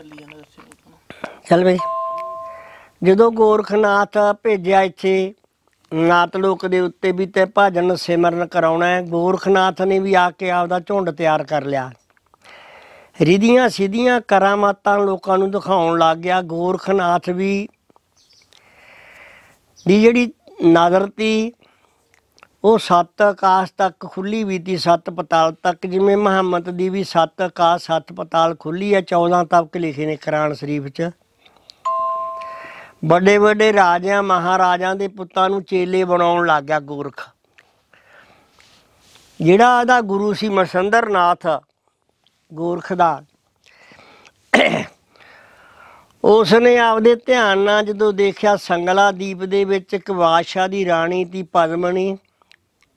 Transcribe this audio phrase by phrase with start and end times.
[0.00, 1.78] ਚੱਲੀ ਜਾਂਦਾ ਦੱਸੀ ਲੋਕਾਂ ਨੂੰ ਚੱਲ ਬਈ।
[3.02, 5.34] ਜਦੋਂ ਗੋਰਖਨਾਥ ਭੇਜਿਆ ਇੱਥੇ
[5.94, 10.50] ਨਾਤ ਲੋਕ ਦੇ ਉੱਤੇ ਵੀ ਤੇ ਭਜਨ ਸਿਮਰਨ ਕਰਾਉਣਾ ਹੈ, ਗੋਰਖਨਾਥ ਨੇ ਵੀ ਆ ਕੇ
[10.50, 11.90] ਆਪਦਾ ਝੁੰਡ ਤਿਆਰ ਕਰ ਲਿਆ।
[13.20, 17.68] ਰਿਧੀਆਂ ਸਿੱਧੀਆਂ ਕਰਾਮਾਤਾਂ ਲੋਕਾਂ ਨੂੰ ਦਿਖਾਉਣ ਲੱਗ ਗਿਆ। ਗੋਰਖਨਾਥ ਵੀ,
[19.88, 20.32] ਦੀ ਜਿਹੜੀ
[20.66, 21.52] ਨਜ਼ਰ ਤੀ
[22.64, 27.42] ਉਹ ਸੱਤ ਆਕਾਸ਼ ਤੱਕ ਖੁੱਲੀ ਵੀ ਤੀ ਸੱਤ ਪਤਾਲ ਤੱਕ, ਜਿਵੇਂ ਮੁਹੰਮਦ ਦੀ ਵੀ ਸੱਤ
[27.42, 31.10] ਆਕਾਸ਼ ਸੱਤ ਪਤਾਲ ਖੁੱਲੀ ਹੈ 14 ਤਬਕ ਲਿਖੇ ਨੇ ਕੁਰਾਨ ਸ਼ਰੀਫ 'ਚ।
[33.04, 37.28] ਵੱਡੇ ਵੱਡੇ ਰਾਜਿਆਂ ਮਹਾਰਾਜਾਂ ਦੇ ਪੁੱਤਾਂ ਨੂੰ ਚੇਲੇ ਬਣਾਉਣ ਲੱਗ ਗਿਆ ਗੋਰਖ।
[39.40, 41.46] ਜਿਹੜਾ ਇਹਦਾ ਗੁਰੂ ਸੀ ਮਸੰਦਰਨਾਥ
[42.54, 43.22] ਗੋਰਖ ਦਾ
[46.24, 51.24] ਉਸ ਨੇ ਆਪਦੇ ਧਿਆਨ ਨਾਲ ਜਦੋਂ ਦੇਖਿਆ ਸੰਗਲਾ ਦੀਪ ਦੇ ਵਿੱਚ ਇੱਕ ਬਾਦਸ਼ਾਹ ਦੀ ਰਾਣੀ
[51.24, 52.16] ਤੀ ਪਦਮਣੀ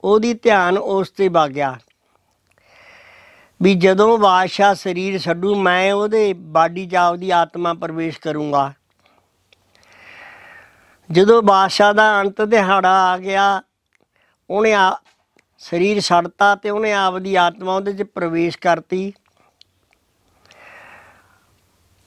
[0.03, 1.77] ਉਹਦੀ ਧਿਆਨ ਉਸ ਤੇ ਵਗ ਗਿਆ।
[3.62, 8.73] ਵੀ ਜਦੋਂ ਬਾਦਸ਼ਾਹ ਸਰੀਰ ਛੱਡੂ, ਮੈਂ ਉਹਦੇ ਬਾਡੀ 'ਚ ਆਪਦੀ ਆਤਮਾ ਪ੍ਰਵੇਸ਼ ਕਰੂੰਗਾ।
[11.12, 13.62] ਜਦੋਂ ਬਾਦਸ਼ਾਹ ਦਾ ਅੰਤ ਦਿਹਾੜਾ ਆ ਗਿਆ,
[14.49, 14.98] ਉਹਨੇ ਆ
[15.57, 19.13] ਸਰੀਰ ਛੱਡਤਾ ਤੇ ਉਹਨੇ ਆਪਦੀ ਆਤਮਾ ਉਹਦੇ 'ਚ ਪ੍ਰਵੇਸ਼ ਕਰਤੀ।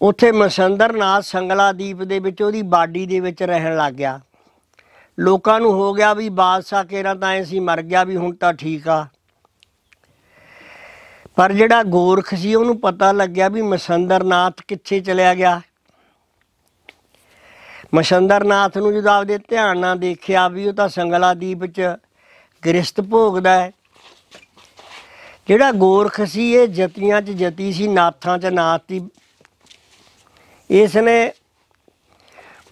[0.02, 4.20] ਉੱਥੇ ਮਸੰਦਰਨਾਥ ਸੰਗਲਾ ਦੀਪ ਦੇ ਵਿੱਚ ਉਹਦੀ ਬਾਡੀ ਦੇ ਵਿੱਚ ਰਹਿਣ ਲੱਗ ਗਿਆ।
[5.18, 8.52] ਲੋਕਾਂ ਨੂੰ ਹੋ ਗਿਆ ਵੀ ਬਾਦਸ਼ਾਹ ਕੇਰਾ ਤਾਂ ਐ ਸੀ, ਮਰ ਗਿਆ ਵੀ ਹੁਣ ਤਾਂ
[8.52, 9.06] ਠੀਕ ਆ।
[11.36, 15.60] ਪਰ ਜਿਹੜਾ ਗੋਰਖ ਸੀ, ਉਹਨੂੰ ਪਤਾ ਲੱਗਿਆ ਵੀ ਮਸੰਦਰਨਾਥ ਕਿੱਥੇ ਚਲਿਆ ਗਿਆ।
[17.94, 21.96] ਮਸੰਦਰਨਾਥ ਨੂੰ ਜਦੋਂ ਆਪਦੇ ਧਿਆਨ ਨਾਲ ਦੇਖਿਆ ਵੀ ਉਹ ਤਾਂ ਸੰਗਲਾ ਦੀਪ ਚ
[22.62, 23.70] ਗ੍ਰਸਤ ਭੋਗਦਾ ਹੈ,
[25.48, 29.08] ਜਿਹੜਾ ਗੋਰਖ ਸੀ, ਇਹ ਜਤੀਆਂ ਚ ਜਤੀ ਸੀ, ਨਾਥਾਂ ਚ ਨਾਥ ਦੀ
[30.70, 31.32] ਇਸ ਨੇ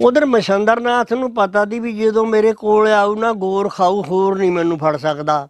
[0.00, 4.50] ਉਧਰ ਮਸੰਦਰਨਾਥ ਨੂੰ ਪਤਾ ਦੀ ਵੀ ਜਦੋਂ ਮੇਰੇ ਕੋਲ ਆਊ ਨਾ ਗੋਰਖ ਆਊ ਹੋਰ ਨਹੀਂ
[4.52, 5.48] ਮੈਨੂੰ ਫੜ ਸਕਦਾ।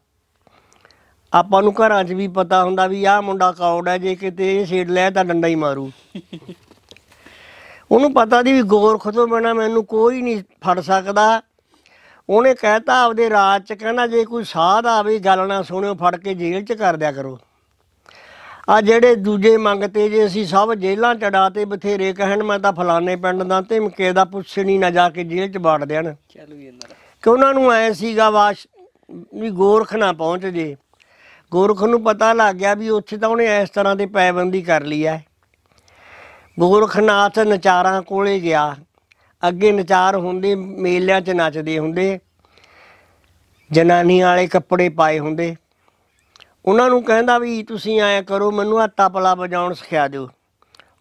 [1.33, 4.67] ਆਪਾਂ ਨੂੰ ਘਰਾਂ 'ਚ ਵੀ ਪਤਾ ਹੁੰਦਾ ਵੀ ਆਹ ਮੁੰਡਾ ਕੌੜ ਹੈ, ਜੇ ਕਿਤੇ ਇਹ
[4.67, 5.91] ਛੇੜ ਲਿਆ ਤਾਂ ਡੰਡਾ ਹੀ ਮਾਰੂ।
[7.91, 11.43] ਉਹਨੂੰ ਪਤਾ ਦੀ ਵੀ ਗੋਰਖ ਤੋਂ ਬਿਨਾ ਮੈਨੂੰ ਕੋਈ ਨਹੀਂ ਫੜ ਸਕਦਾ।
[12.29, 16.35] ਉਹਨੇ ਕਹਿਤਾ ਆਪਦੇ ਰਾਜ 'ਚ, ਕਹਿੰਦਾ ਜੇ ਕੋਈ ਸਾਧ ਆਵੇ, ਗੱਲ ਨਾ ਸੁਣਿਓ, ਫੜ ਕੇ
[16.35, 17.39] ਜੇਲ੍ਹ 'ਚ ਕਰ ਦਿਆ ਕਰੋ।
[18.69, 23.17] ਆ ਜਿਹੜੇ ਦੂਜੇ ਮੰਗਤੇ ਜੇ ਅਸੀਂ ਸਭ ਜੇਲ੍ਹਾਂ ਚੜਾ ਤੇ ਬਥੇਰੇ ਕਹਿਣ ਮੈਂ ਤਾਂ ਫਲਾਣੇ
[23.17, 26.95] ਪਿੰਡ ਦਾ ਧਮਕੇ ਦਾ ਪੁੱਛਣੀ ਨਾ ਜਾ ਕੇ ਜੇਲ੍ਹ 'ਚ ਬਾੜ ਦੇਣ। ਚੱਲ ਇਹਨਾਂ ਦਾ
[27.23, 28.67] ਕਿ ਉਹਨਾਂ ਨੂੰ ਐ ਸੀਗਾ ਵਾਸ਼
[29.35, 30.77] ਵੀ ਗੋਰਖ ਨਾ ਪਹੁੰਚ ਜੇ।
[31.51, 35.05] ਗੋਰਖ ਨੂੰ ਪਤਾ ਲੱਗ ਗਿਆ ਵੀ ਉੱਥੇ ਤਾਂ ਉਹਨੇ ਇਸ ਤਰ੍ਹਾਂ ਦੀ ਪੈਬੰਦੀ ਕਰ ਲਈ
[35.05, 35.19] ਐ।
[36.59, 38.77] ਗੋਰਖਨਾਥ ਨਚਾਰਾਂ ਕੋਲੇ ਗਿਆ।
[39.49, 42.19] ਅੱਗੇ ਨਚਾਰ ਹੁੰਦੇ ਮੇਲਿਆਂ 'ਚ ਨੱਚਦੇ ਹੁੰਦੇ।
[43.71, 45.57] ਜਨਾਨੀਆਂ ਵਾਲੇ ਕੱਪੜੇ ਪਾਏ ਹੁੰਦੇ।
[46.67, 50.29] ਉਹਨਾਂ ਨੂੰ ਕਹਿੰਦਾ ਵੀ ਤੁਸੀਂ ਐਂ ਕਰੋ ਮੈਨੂੰ ਆ ਤਪਲਾ ਵਜਾਉਣ ਸਿਖਾ ਦਿਓ।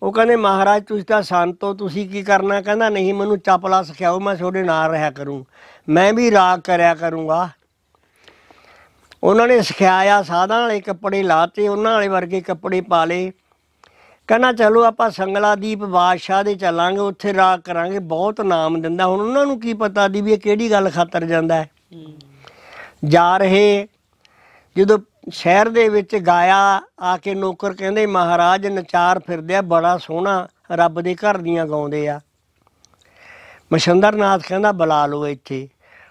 [0.03, 2.61] ਉਹ ਕਹਿੰਦੇ ਮਹਾਰਾਜ ਤੁਸੀਂ ਤਾਂ ਸੰਤ ਹੋ ਤੁਸੀਂ ਕੀ ਕਰਨਾ?
[2.61, 5.45] ਕਹਿੰਦਾ ਨਹੀਂ ਮੈਨੂੰ ਚਪਲਾ ਸਿਖਾਓ ਮੈਂ ਤੁਹਾਡੇ ਨਾਲ ਰਿਹਾ ਕਰੂੰ।
[5.89, 7.49] ਮੈਂ ਵੀ ਰਾਗ ਕਰਿਆ ਕਰੂੰਗਾ।
[9.23, 13.31] ਉਹਨਾਂ ਨੇ ਸਿਖਾਇਆ ਸਾਧਾਂ ਵਾਲੇ ਕੱਪੜੇ ਲਾਤੇ ਉਹਨਾਂ ਵਾਲੇ ਵਰਗੇ ਕੱਪੜੇ ਪਾ ਲਏ।
[14.27, 19.21] ਕਹਿੰਦਾ ਚਲੋ ਆਪਾਂ ਸੰਗਲਾ ਦੀਪ ਬਾਦਸ਼ਾਹ ਦੇ ਚੱਲਾਂਗੇ ਉੱਥੇ ਰਾਗ ਕਰਾਂਗੇ ਬਹੁਤ ਨਾਮ ਦਿੰਦਾ। ਹੁਣ
[19.21, 21.69] ਉਹਨਾਂ ਨੂੰ ਕੀ ਪਤਾ ਦੀ ਵੀ ਇਹ ਕਿਹੜੀ ਗੱਲ ਖਾਤਰ ਜਾਂਦਾ ਹੈ।
[23.05, 23.87] ਜਾ ਰਹੇ
[24.77, 30.47] ਜਦੋਂ ਸ਼ਹਿਰ ਦੇ ਵਿੱਚ ਗਾਇਆ, ਆ ਕੇ ਨੌਕਰ ਕਹਿੰਦੇ, ਮਹਾਰਾਜ, ਨਚਾਰ ਫਿਰਦੇ ਆ ਬੜਾ ਸੋਹਣਾ
[30.71, 32.19] ਰੱਬ ਦੇ ਘਰ ਦੀਆਂ ਗਾਉਂਦੇ ਆ।
[33.73, 35.69] ਮਸ਼ੰਦਰਨਾਥ ਕਹਿੰਦਾ, ਬੁਲਾ ਲਓ ਇੱਥੇ।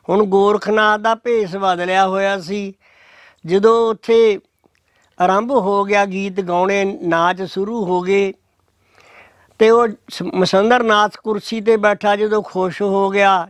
[0.08, 2.74] ਹੁਣ ਗੋਰਖਨਾਥ ਦਾ ਭੇਸ ਬਦਲਿਆ ਹੋਇਆ ਸੀ।
[3.46, 4.38] ਜਦੋਂ ਉੱਥੇ
[5.20, 8.32] ਆਰੰਭ ਹੋ ਗਿਆ, ਗੀਤ ਗਾਉਣੇ, ਨਾਚ ਸ਼ੁਰੂ ਹੋ ਗਏ,
[9.58, 13.48] ਤੇ ਉਹ ਸ- ਮਸੰਦਰਨਾਥ ਕੁਰਸੀ ਤੇ ਬੈਠਾ, ਜਦੋਂ ਖੁਸ਼ ਹੋ ਗਿਆ,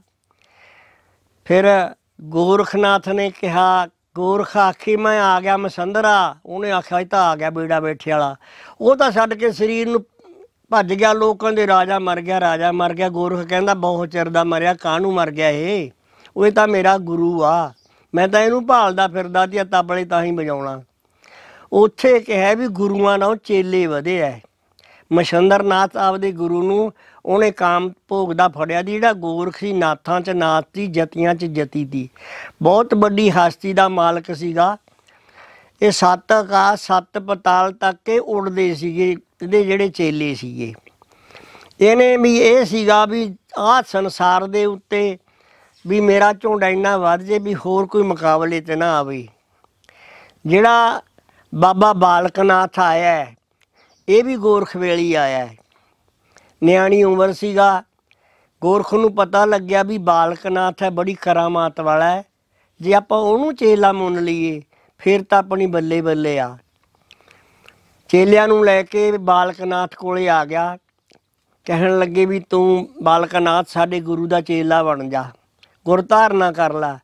[1.44, 3.87] ਫਿਰ ਗੋਰਖਨਾਥ ਨੇ ਕਿਹਾ
[4.17, 8.37] ਗੋਰਖ ਆਖੀ, ਮੈਂ ਆ ਗਿਆ ਮਸੰਦਰਾ। ਉਹਨੇ ਆਖਿਆ, ਇਹ ਤਾਂ ਆ ਗਿਆ ਬੇੜਾ ਬੈਠੇ ਵਾਲਾ।
[8.81, 10.05] ਉਹ ਤਾਂ ਛੱਡ ਕੇ ਸਰੀਰ ਨੂੰ
[10.71, 14.45] ਭੱਜ ਗਿਆ, ਲੋਕਾਂ ਦੇ ਰਾਜਾ ਮਰ ਗਿਆ, ਰਾਜਾ ਮਰ ਗਿਆ। ਗੋਰਖ ਕਹਿੰਦਾ, ਬਹੁਤ ਚਿਰ ਦਾ
[14.45, 15.91] ਮਰਿਆ, ਕਾਹਨੂੰ ਮਰ ਗਿਆ ਇਹ?
[16.37, 17.73] ਉਹ ਇਹ ਤਾਂ ਮੇਰਾ ਗੁਰੂ ਆ।
[18.15, 20.83] ਮੈਂ ਤਾਂ ਇਹਨੂੰ ਭਾਲਦਾ ਫਿਰਦਾ ਤੇ ਤਬਲੇ ਤਾਂ ਹੀ ਵਜਾਉਣਾ।
[21.73, 24.39] ਉੱਥੇ ਕਿਹਾ ਵੀ ਗੁਰੂਆਂ ਨਾਲ ਚੇਲੇ ਵਧੇ ਐ।
[25.12, 26.93] ਮਸ਼ੰਦਰਨਾਥ ਆਪਦੇ ਗੁਰੂ ਨੂੰ
[27.27, 31.45] ਉਹਨੇ ਕਾਮ ਭੋਗ ਦਾ ਫੜਿਆ ਦੀ ਜਿਹੜਾ ਗੋਰਖ ਸੀ ਨਾਥਾਂ ਚ ਨਾਥ ਸੀ ਜਤੀਆਂ ਚ
[31.45, 32.09] ਜਤੀ ਦੀ।
[32.62, 34.77] ਬਹੁਤ ਵੱਡੀ ਹਸਤੀ ਦਾ ਮਾਲਕ ਸੀਗਾ।
[35.83, 40.73] ਇਹ ਸੱਤ ਆਕਾਸ਼ ਸੱਤ ਪਤਾਲ ਤੱਕ ਇਹ ਉੜਦੇ ਸੀਗੇ ਇਹਦੇ ਜਿਹੜੇ ਚੇਲੇ ਸੀਗੇ।
[41.81, 45.19] ਇਹਨੇ ਵੀ ਇਹ ਸੀਗਾ ਵੀ ਆਹ ਸੰਸਾਰ ਦੇ ਉੱਤੇ
[45.87, 49.26] ਵੀ ਮੇਰਾ ਝੁੰਡ ਇੰਨਾ ਵੱਧ ਜੇ ਵੀ ਹੋਰ ਕੋਈ ਮੁਕਾਬਲੇ ਤੇ ਨਾ ਆਵੇ।
[50.47, 51.00] ਜਿਹੜਾ
[51.55, 53.35] ਬਾਬਾ ਬਾਲਕਨਾਥ ਆਇਆ ਹੈ,
[54.12, 55.56] ਇਹ ਵੀ ਗੋਰਖ ਵੇਲੀ ਆਇਆ ਹੈ।
[56.62, 57.82] ਨਿਆਣੀ ਉਮਰ ਸੀਗਾ।
[58.61, 62.25] ਗੋਰਖ ਨੂੰ ਪਤਾ ਲੱਗਿਆ ਵੀ ਬਾਲਕਨਾਥ ਹੈ, ਬੜੀ ਕਰਾਮਾਤ ਵਾਲਾ ਹੈ।
[62.81, 64.62] ਜੇ ਆਪਾਂ ਉਹਨੂੰ ਚੇਲਾ ਮੰਨ ਲਈਏ,
[64.99, 66.59] ਫਿਰ ਤਾਂ ਆਪਣੀ ਬੱਲੇ ਬੱਲੇ ਆ।
[68.09, 70.79] ਚੇਲਿਆਂ ਨੂੰ ਲੈ ਕੇ ਬਾਲਕਨਾਥ ਕੋਲੇ ਆ ਗਿਆ।
[71.64, 75.25] ਕਹਿਣ ਲੱਗੇ ਵੀ ਤੂੰ ਬਾਲਕਨਾਥ ਸਾਡੇ ਗੁਰੂ ਦਾ ਚੇਲਾ ਬਣ ਜਾ।
[75.85, 76.99] ਗੁਰ ਧਾਰਨਾ ਕਰ ਲੈ।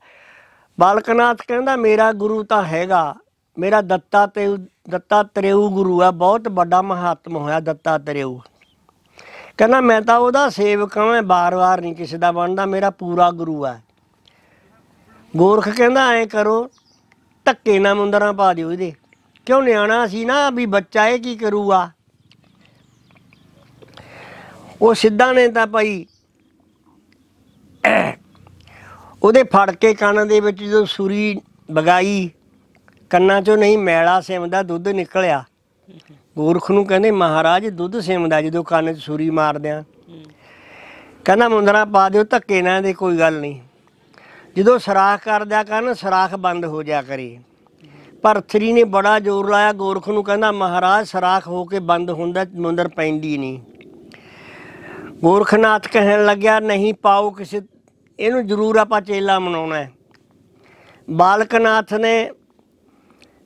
[0.81, 3.15] ਬਾਲਕਨਾਥ ਕਹਿੰਦਾ, ਮੇਰਾ ਗੁਰੂ ਤਾਂ ਹੈਗਾ।
[3.59, 4.47] ਮੇਰਾ ਦੱਤਾ ਤੇ
[4.91, 8.39] ਦੱਤਾ ਤ੍ਰਿਉ ਗੁਰੂ ਆ, ਬਹੁਤ ਵੱਡਾ ਮਹਾਤਮ ਹੋਇਆ ਦੱਤਾ ਤ੍ਰਿਉ
[9.59, 13.65] ਕਹਿੰਦਾ ਮੈਂ ਤਾਂ ਉਹਦਾ ਸੇਵਕ ਹਾਂ, ਮੈਂ ਬਾਰ-ਬਾਰ ਨਹੀਂ ਕਿਸੇ ਦਾ ਬਣਦਾ, ਮੇਰਾ ਪੂਰਾ ਗੁਰੂ
[13.67, 13.83] ਹੈ
[15.35, 16.69] ਗੋਰਖ ਕਹਿੰਦਾ, ਐ ਕਰੋ,
[17.47, 18.93] ਧੱਕੇ ਨਾਲ ਮੁੰਦਰਾਂ ਪਾ ਦਿਓ ਇਹਦੇ।
[19.47, 21.91] ਕਿਉਂ ਨਿਆਣਾ ਸੀ ਨਾ, ਵੀ ਬੱਚਾ ਇਹ ਕੀ ਕਰੂਗਾ?
[24.83, 26.07] ਉਹ ਸਿੱਧਾ ਨੇ ਤਾਂ ਭਾਈ,
[29.23, 31.41] ਉਹਦੇ ਫੜ ਕੇ ਕੰਨ ਦੇ ਵਿੱਚ ਜਦੋਂ ਸੂਰੀ
[31.71, 32.31] ਵਗਾਈ
[33.11, 35.45] ਕੰਨਾਂ ਚੋਂ ਨਹੀਂ ਮੈਲਾ ਸਿਮਦਾ ਦੁੱਧ ਨਿਕਲਿਆ।
[36.37, 39.83] ਗੋਰਖ ਨੂੰ ਕਹਿੰਦੇ, ਮਹਾਰਾਜ, ਦੁੱਧ ਸਿਮਦਾ ਜਦੋਂ ਕੰਨ 'ਚ ਸੂਰੀ ਮਾਰਦਿਆਂ
[41.25, 43.61] ਕਹਿੰਦਾ, ਮੁੰਦਰਾ ਪਾ ਦਿਓ, ਧੱਕੇ ਨਾਲ ਦੇ, ਕੋਈ ਗੱਲ ਨਹੀਂ।
[44.57, 47.39] ਜਦੋਂ ਸਰਾਖ ਕਰਦਿਆ ਕਰਨ ਸਰਾਖ ਬੰਦ ਹੋ ਜਾ ਕਰੇ।
[48.23, 52.89] ਭਰਥਰੀ ਨੇ ਬੜਾ ਜ਼ੋਰ ਲਾਇਆ। ਗੋਰਖ ਨੂੰ ਕਹਿੰਦਾ, ਮਹਾਰਾਜ, ਸਰਾਖ ਹੋ ਕੇ ਬੰਦ ਹੁੰਦਾ, ਮੁੰਦਰ
[52.89, 53.61] ਪੈਂਦੀ ਨਹੀਂ।
[55.23, 57.61] ਗੋਰਖਨਾਥ ਕਹਿਣ ਲੱਗਿਆ, ਨਹੀਂ ਪਾਓ ਕਿਸੇ,
[58.19, 59.93] ਇਹਨੂੰ ਜ਼ਰੂਰ ਆਪਾਂ ਚੇਲਾ ਮਨਾਉਣਾ ਹੈ।
[61.11, 62.31] ਬਾਲਕਨਾਥ ਨੇ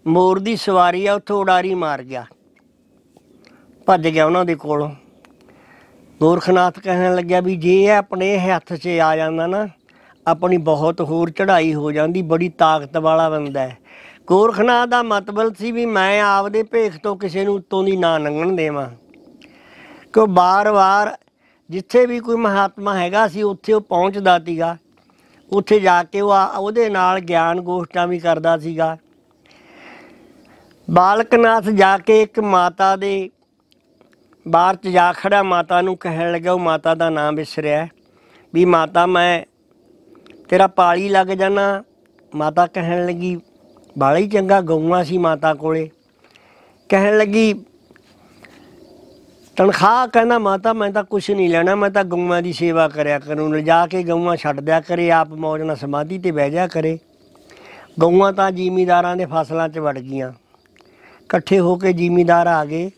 [0.07, 2.25] ਮੋਰ ਦੀ ਸਵਾਰੀ ਆ, ਉੱਥੋਂ ਉਡਾਰੀ ਮਾਰ ਗਿਆ।
[3.87, 4.91] ਭੱਜ ਗਿਆ ਉਹਨਾਂ ਦੇ ਕੋਲੋਂ।
[6.21, 9.69] ਗੋਰਖਨਾਥ ਕਹਿਣ ਲੱਗਿਆ ਵੀ ਜੇ ਇਹ ਆਪਣੇ ਹੱਥ 'ਚ ਆ ਜਾਂਦਾ ਨਾ,
[10.27, 13.79] ਆਪਣੀ ਬਹੁਤ ਹੋਰ ਚੜ੍ਹਾਈ ਹੋ ਜਾਂਦੀ, ਬੜੀ ਤਾਕਤ ਵਾਲਾ ਬੰਦਾ ਹੈ।
[14.27, 18.53] ਗੋਰਖਨਾਥ ਦਾ ਮਤਲਬ ਸੀ ਵੀ ਮੈਂ ਆਪਦੇ ਭੇਖ ਤੋਂ ਕਿਸੇ ਨੂੰ ਉੱਤੋਂ ਦੀ ਨਾ ਲੰਘਣ
[18.53, 18.91] ਦੇਵਾਂ।
[20.13, 21.17] ਕਿਉਂ ਬਾਰ-ਬਾਰ
[21.71, 24.77] ਜਿੱਥੇ ਵੀ ਕੋਈ ਮਹਾਤਮਾ ਹੈਗਾ ਸੀ, ਉੱਥੇ ਉਹ ਪਹੁੰਚਦਾ ਸੀਗਾ।
[25.53, 28.97] ਉੱਥੇ ਜਾ ਕੇ ਉਹ ਆ- ਉਹਦੇ ਨਾਲ ਗਿਆਨ ਗੋਸ਼ਟਾਂ ਵੀ ਕਰਦਾ ਸੀਗਾ।
[30.91, 33.31] ਬਾਲਕਨਾਥ ਜਾ ਕੇ ਇੱਕ ਮਾਤਾ ਦੇ
[34.47, 37.87] ਬਾਹਰ ਚ ਜਾ ਖੜਾ, ਮਾਤਾ ਨੂੰ ਕਹਿਣ ਲੱਗਾ ਉਹ ਮਾਤਾ ਦਾ ਨਾਮ ਵਿਸਰਿਆ
[38.55, 39.43] ਵੀ ਮਾਤਾ, ਮੈਂ
[40.49, 41.83] ਤੇਰਾ ਪਾਲੀ ਲੱਗ ਜਾਣਾ
[42.33, 43.37] ਮਾਤਾ ਕਹਿਣ ਲੱਗੀ
[43.99, 45.89] ਬਾਲਾ ਹੀ ਚੰਗਾ ਗਊਆਂ ਸੀ ਮਾਤਾ ਕੋਲੇ।
[46.89, 47.53] ਕਹਿਣ ਲੱਗੀ,
[49.57, 53.55] ਤਨਖਾਹ ਕਹਿੰਦਾ, ਮਾਤਾ, ਮੈਂ ਤਾਂ ਕੁਛ ਨਹੀਂ ਲੈਣਾ, ਮੈਂ ਤਾਂ ਗਊਆਂ ਦੀ ਸੇਵਾ ਕਰਿਆ ਕਰੂੰ।
[53.55, 56.99] ਲਿਜਾ ਕੇ ਗਊਆਂ ਛੱਡ ਦਿਆ ਕਰੇ, ਆਪ ਮੌਜ ਨਾਲ ਸਮਾਧੀ ਤੇ ਬਹਿ ਜਾ ਕਰੇ।
[58.01, 60.33] ਗਊਆਂ ਤਾਂ ਜ਼ਿਮੀਦਾਰਾਂ ਦੇ ਫਸਲਾਂ 'ਚ ਵੜ ਗਈਆਂ।
[61.33, 62.91] ਇਕੱਠੇ ਹੋ ਕੇ ਜ਼ਿਮੀਦਾਰ ਆ ਗਏ।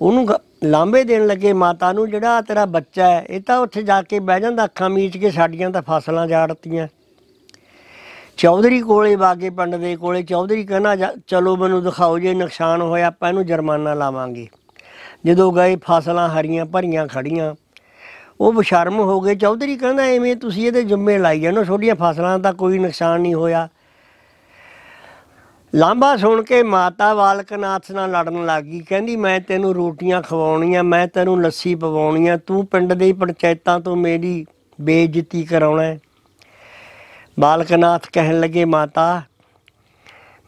[0.00, 4.02] ਉਹਨੂੰ ਗ- ਲਾਂਬੇ ਦੇਣ ਲੱਗੇ, ਮਾਤਾ ਨੂੰ, ਜਿਹੜਾ ਤੇਰਾ ਬੱਚਾ ਹੈ, ਇਹ ਤਾਂ ਉੱਥੇ ਜਾ
[4.02, 6.88] ਕੇ ਬਹਿ ਜਾਂਦਾ, ਅੱਖਾਂ ਮੀਚ ਕੇ ਸਾਡੀਆਂ ਤਾਂ ਫਸਲਾਂ ਜਾੜਤੀਆਂ
[8.36, 13.06] ਚੌਧਰੀ ਕੋਲੇ, ਬਾਗੇ ਪਿੰਡ ਦੇ ਕੋਲੇ, ਚੌਧਰੀ ਕਹਿੰਦਾ, ਜਾ- ਚਲੋ ਮੈਨੂੰ ਦਿਖਾਓ, ਜੇ ਨੁਕਸਾਨ ਹੋਇਆ,
[13.06, 14.48] ਆਪਾਂ ਇਹਨੂੰ ਜੁਰਮਾਨਾ ਲਾਵਾਂਗੇ।
[15.26, 17.54] ਜਦੋਂ ਗਏ, ਫਸਲਾਂ ਹਰੀਆਂ ਭਰੀਆਂ ਖੜੀਆਂ
[18.40, 22.38] ਉਹ ਬਸ਼ਰਮ ਹੋ ਗਏ। ਚੌਧਰੀ ਕਹਿੰਦਾ, ਐਵੇਂ ਤੁਸੀਂ ਇਹਦੇ ਜੁੰਮੇ ਲਾਈ ਜਾਂਦੇ ਹੋ ਤੁਹਾਡੀਆਂ ਫਸਲਾਂ
[22.38, 23.68] ਦਾ ਕੋਈ ਨੁਕਸਾਨ ਨਹੀਂ ਹੋਇਆ।
[25.74, 31.42] ਲਾਂਬਾ ਸੁਣ ਕੇ ਮਾਤਾ ਬਾਲਕਨਾਥ ਨਾਲ ਲੜਨ ਲੱਗੀ ਕਹਿੰਦੀ, ਮੈਂ ਤੈਨੂੰ ਰੋਟੀਆਂ ਖਵਾਉਣੀਆਂ, ਮੈਂ ਤੈਨੂੰ
[31.42, 34.46] ਲੱਸੀ ਪਵਾਉਣੀ ਆ ਤੂੰ ਪਿੰਡ ਦੇ ਪੰਚਾਇਤਾਂ ਤੋਂ ਮੇਰੀ
[34.80, 35.98] ਬੇਇੱਜ਼ਤੀ ਕਰਾਉਣਾ ਹੈ।
[37.40, 39.22] ਬਾਲਕਨਾਥ ਕਹਿਣ ਲੱਗੇ, ਮਾਤਾ,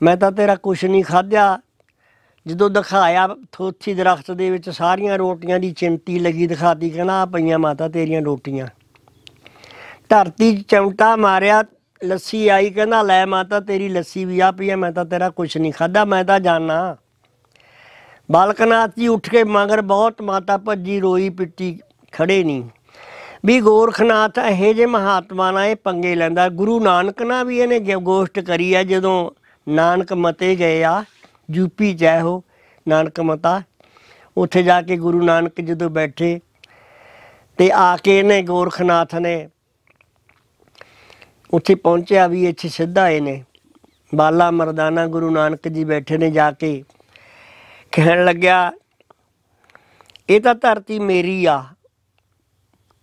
[0.02, 1.58] ਮੈਂ ਤਾਂ ਤੇਰਾ ਕੁਛ ਨਹੀਂ ਖਾਧਿਆ।
[2.46, 7.58] ਜਦੋਂ ਦਿਖਾਇਆ ਥੋਥੀ ਦਰਖਤ ਦੇ ਵਿੱਚ ਸਾਰੀਆਂ ਰੋਟੀਆਂ ਦੀ ਚਿੰਤੀ ਲੱਗੀ, ਦਿਖਾਤੀ ਕਹਿੰਦਾ ਆ ਪਈਆਂ
[7.58, 8.66] ਮਾਤਾ ਤੇਰੀਆਂ ਰੋਟੀਆਂ।
[10.08, 11.62] ਧਰਤੀ 'ਚ ਚਮਟਾ ਮਾਰਿਆ
[12.04, 15.56] ਲੱਸੀ ਆਈ, ਕਹਿੰਦਾ, ਲੈ ਮਾਤਾ, ਤੇਰੀ ਲੱਸੀ ਵੀ ਆ ਪਈ ਆ, ਮੈਂ ਤਾਂ ਤੇਰਾ ਕੁਛ
[15.56, 16.96] ਨਹੀਂ ਖਾਦਾ ਮੈਂ ਤਾਂ ਜਾਣਾ
[18.30, 21.80] ਬਾਲਕਨਾਥ ਜੀ ਉੱਠ ਕੇ ਮਗਰ ਬਹੁਤ ਮਾਤਾ ਭੱਜੀ, ਰੋਈ, ਪਿੱਟੀ,
[22.12, 22.64] ਖੜੇ ਨਹੀਂ।
[23.44, 27.94] ਵੀ ਗੋਰਖਨਾਥ ਇਹੋ ਜਿਹੇ ਮਹਾਤਮਾ ਨਾਲ ਇਹ ਪੰਗੇ ਲੈਂਦਾ। ਗੁਰੂ ਨਾਨਕ ਨਾਲ ਵੀ ਇਹਨੇ ਗ-
[27.94, 29.30] ਗੋਸ਼ਟ ਕਰੀ ਆ, ਜਦੋਂ
[29.68, 31.04] ਨਾਨਕ ਮਤੇ ਗਏ ਆ
[31.50, 32.44] ਯੂਪੀ ਚ ਹੈ ਉਹ,
[32.88, 33.62] ਨਾਨਕ ਮਤਾ।
[34.36, 36.40] ਉੱਥੇ ਜਾ ਕੇ ਗੁਰੂ ਨਾਨਕ ਜਦੋਂ ਬੈਠੇ,
[37.56, 39.48] ਤੇ ਆ ਕੇ ਇਹਨੇ ਗੋਰਖਨਾਥ ਨੇ
[41.54, 43.42] ਉੱਥੇ ਪਹੁੰਚਿਆ ਵੀ ਇੱਥੇ ਸਿੱਧਾ ਆਏ ਨੇ।
[44.14, 46.82] ਬਾਲਾ ਮਰਦਾਨਾ ਗੁਰੂ ਨਾਨਕ ਜੀ ਬੈਠੇ ਨੇ ਜਾ ਕੇ।
[47.92, 48.72] ਕਹਿਣ ਲੱਗਿਆ,
[50.28, 51.62] ਇਹ ਤਾਂ ਧਰਤੀ ਮੇਰੀ ਆ।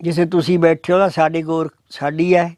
[0.01, 2.55] ਜਿਸੇ ਤੁਸੀਂ ਬੈਠੇ ਹੋ ਤਾਂ ਸਾਡੇ ਗੋਰ ਸਾਡੀ ਹੈ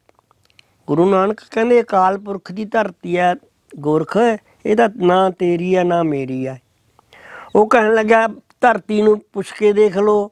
[0.87, 3.33] ਗੁਰੂ ਨਾਨਕ ਕਹਿੰਦੇ ਅਕਾਲ ਪੁਰਖ ਦੀ ਧਰਤੀ ਹੈ
[3.79, 4.17] ਗੋਰਖ,
[4.65, 6.61] ਇਹ ਤਾਂ ਨਾ ਤੇਰੀ ਹੈ ਨਾ ਮੇਰੀ ਹੈ
[7.55, 8.27] ਉਹ ਕਹਿਣ ਲੱਗਾ
[8.61, 10.31] ਧਰਤੀ ਨੂੰ ਪੁੱਛ ਕੇ ਦੇਖ ਲਓ।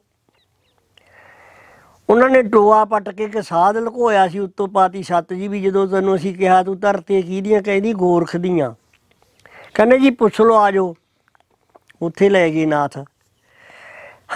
[2.10, 5.86] ਉਹਨਾਂ ਨੇ ਟੋਆ ਪੱਟ ਕੇ ਇੱਕ ਸਾਧ ਲੁਕੋਇਆ ਸੀ ਉੱਤੋਂ ਪਾਤੀ ਸੱਤ ਜੀ ਵੀ ਜਦੋਂ
[5.86, 8.74] ਤੈਨੂੰ ਅਸੀਂ ਕਿਹਾ ਤੂੰ ਧਰਤੀ ਕਿਹਦੀਆਂ, ਕਹਿੰਦੀ ਗੋਰਖ ਦੀਆਂ।
[9.74, 10.94] ਕਹਿੰਦੇ ਜੀ ਪੁੱਛ ਲਓ ਆਜੋ
[12.02, 12.98] ਉੱਥੇ ਲੈ ਗਏ ਨਾਥ।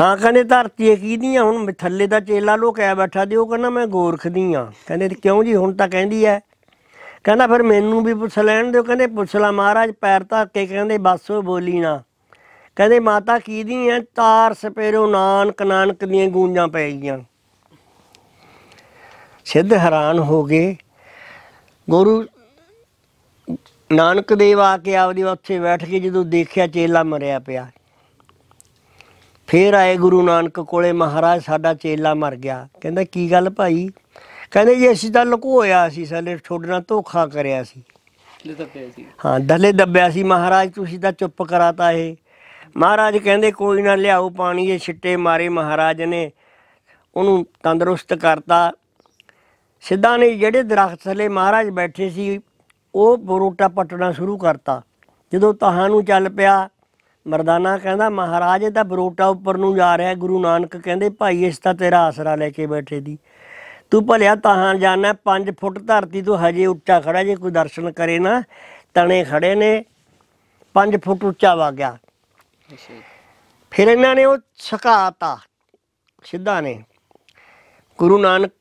[0.00, 4.28] ਹਾਂ, ਕਹਿੰਦੇ ਧਰਤੀ ਕਿਹਦੀਆਂ, ਹੁਣ ਥੱਲੇ ਦਾ ਚੇਲਾ ਲੋਕਿਆ ਬੈਠਾ, ਤੇ ਉਹ ਕਹਿੰਦਾ ਮੈਂ ਗੋਰਖ
[4.28, 6.38] ਦੀ ਆ ਕਹਿੰਦੇ ਤੇ ਕਿਉਂ ਜੀ, ਹੁਣ ਤਾਂ ਕਹਿੰਦੀ ਐ।
[7.24, 10.98] ਕਹਿੰਦਾ ਫਿਰ ਮੈਨੂੰ ਵੀ ਪੁੱਛ ਲੈਣ ਦਿਓ, ਕਹਿੰਦੇ ਪੁੱਛ ਲਾ ਮਹਾਰਾਜ, ਪੈਰ ਧਰ ਕੇ ਕਹਿੰਦੇ
[10.98, 12.02] ਬਸ ਉਹ ਬੋਲੀ ਨਾ।
[12.76, 17.18] ਕਹਿੰਦੇ ਮਾਤਾ ਕਿਹਦੀ ਐ ਤਾਰ ਸਪੇਰੋ ਨਾਨਕ ਨਾਨਕ ਦੀਆਂ ਗੂੰਜਾਂ ਪੈ ਗਈਆਂ।
[19.44, 20.76] ਸਿੱਧ ਹੈਰਾਨ ਹੋ ਗਏ।
[21.88, 22.24] ਗੁਰੂ
[23.92, 27.66] ਨਾਨਕ ਦੇਵ ਆ ਕੇ ਆਪਦੀ ਉੱਥੇ ਬੈਠ ਕੇ ਜਦੋਂ ਦੇਖਿਆ ਚੇਲਾ ਮਰਿਆ ਪਿਆ।
[29.48, 33.88] ਫੇਰ ਆਏ ਗੁਰੂ ਨਾਨਕ ਕੋਲੇ ਮਹਾਰਾਜ ਸਾਡਾ ਚੇਲਾ ਮਰ ਗਿਆ। ਕਹਿੰਦਾ ਕੀ ਗੱਲ ਭਾਈ?
[34.50, 37.82] ਕਹਿੰਦੇ ਜੀ ਅਸੀਂ ਤਾਂ ਲੁਕੋਇਆ ਸੀ ਸਾਡੇ ਤੁਹਾਡੇ ਨਾਲ ਧੋਖਾ ਕਰਿਆ ਸੀ।
[39.24, 42.16] ਹਾਂ ਦਲੇ ਦੱਬਿਆ ਸੀ ਮਹਾਰਾਜ ਤੁਸੀਂ ਤਾਂ ਚੁੱਪ ਕਰਾਤਾ ਇਹ।
[42.76, 46.30] ਮਹਾਰਾਜ ਕਹਿੰਦੇ ਕੋਈ ਨਾ ਲਿਆਓ ਪਾਣੀ ਇਹ ਛਿੱਟੇ ਮਾਰੇ ਮਹਾਰਾਜ ਨੇ।
[47.16, 48.70] ਉਹਨੂੰ ਤੰਦਰੁਸਤ ਕਰਤਾ
[49.82, 52.40] ਸਿੱਧਾ ਨੇ ਜਿਹੜੇ ਦਰਖਤ ਥੱਲੇ ਮਹਾਰਾਜ ਬੈਠੇ ਸੀ
[52.94, 54.80] ਉਹ ਬਰੋਟਾ ਪਟਣਾ ਸ਼ੁਰੂ ਕਰਤਾ।
[55.32, 56.68] ਜਦੋਂ ਤਹਾਂ ਨੂੰ ਚੱਲ ਪਿਆ
[57.26, 61.58] ਮਰਦਾਨਾ ਕਹਿੰਦਾ ਮਹਾਰਾਜ ਇਹ ਤਾਂ ਬਰੋਟਾ ਉੱਪਰ ਨੂੰ ਜਾ ਰਿਹਾ। ਗੁਰੂ ਨਾਨਕ ਕਹਿੰਦੇ ਭਾਈ ਇਸ
[61.58, 63.16] ਤਾਂ ਤੇਰਾ ਆਸਰਾ ਲੈ ਕੇ ਬੈਠੇ ਦੀ।
[63.90, 68.18] ਤੂੰ ਭਲਿਆ ਤਾਹਾਂ ਜਾਣਾ 5 ਫੁੱਟ ਧਰਤੀ ਤੋਂ ਹਜੇ ਉੱਚਾ ਖੜਾ ਜੇ ਕੋਈ ਦਰਸ਼ਨ ਕਰੇ
[68.18, 68.42] ਨਾ
[68.94, 69.72] ਤਣੇ ਖੜੇ ਨੇ
[70.74, 71.96] 5 ਫੁੱਟ ਉੱਚਾ ਵਾ ਗਿਆ।
[73.72, 75.36] ਫਿਰ ਇਹਨਾਂ ਨੇ ਉਹ ਛਕਾਤਾ
[76.24, 76.78] ਸਿੱਧਾ ਨੇ।
[77.98, 78.52] ਗੁਰੂ ਨਾਨਕ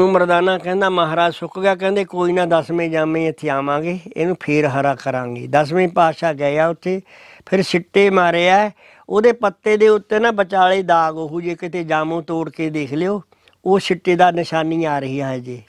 [0.00, 4.66] ਨੂੰ ਮਰਦਾਨਾ ਕਹਿੰਦਾ, ਮਹਾਰਾਜ ਸੁੱਕ ਗਿਆ। ਕਹਿੰਦੇ, ਕੋਈ ਨਾ, ਦਸਵੇਂ ਜਾਮੇ ਇੱਥੇ ਆਵਾਂਗੇ, ਇਹਨੂੰ ਫੇਰ
[4.66, 7.00] ਹਰਾ ਕਰਾਂਗੇ। ਦਸਵੇਂ ਪਾਤਸ਼ਾਹ ਗਏ ਆ ਉੱਥੇ,
[7.46, 8.70] ਫਿਰ ਸਿੱਟੇ ਮਾਰਿਆ
[9.08, 13.22] ਉਹਦੇ ਪੱਤੇ ਦੇ ਉੱਤੇ ਨਾ ਵਿਚਾਲੇ ਦਾਗ, ਉਹ ਜੇ ਕਿਤੇ ਜਾਮੂ ਤੋੜ ਕੇ ਦੇਖ ਲਿਓ,
[13.64, 15.62] ਉਹ ਸਿੱਟੇ ਦਾ ਨਿਸ਼ਾਨੀ ਆ ਰਹੀ ਹੈ ਜੀ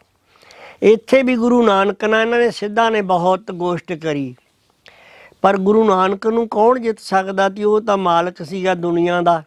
[0.84, 4.36] ਇੱਥੇ ਵੀ ਗੁਰੂ ਨਾਨਕ ਨਾਲ ਇਹਨਾਂ ਨੇ ਸਿੱਧਾ ਨੇ ਬਹੁਤ ਗੋਸ਼ਟ ਕਰੀ।
[5.42, 7.64] ਪਰ ਗੁਰੂ ਨਾਨਕ ਨੂੰ ਕੌਣ ਜਿੱਤ ਸਕਦਾ ਸੀ?
[7.64, 9.44] ਉਹ ਤਾਂ ਮਾਲਕ ਸੀਗਾ ਦੁਨੀਆ ਦਾ।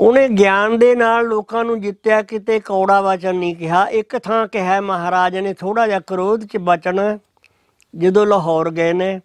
[0.00, 4.80] ਉਹਨੇ ਗਿਆਨ ਦੇ ਨਾਲ ਲੋਕਾਂ ਨੂੰ ਜਿੱਤਿਆ, ਕਿਤੇ ਕੌੜਾ ਵਚਨ ਨਹੀਂ ਕਿਹਾ। ਇੱਕ ਥਾਂ ਕਿਹਾ,
[4.80, 7.18] ਮਹਾਰਾਜ ਨੇ ਥੋੜਾ ਜਿਹਾ ਕ੍ਰੋਧ ਚ ਬਚਨ
[7.96, 9.20] ਜਦੋਂ ਲਾਹੌਰ ਗਏ ਨੇ।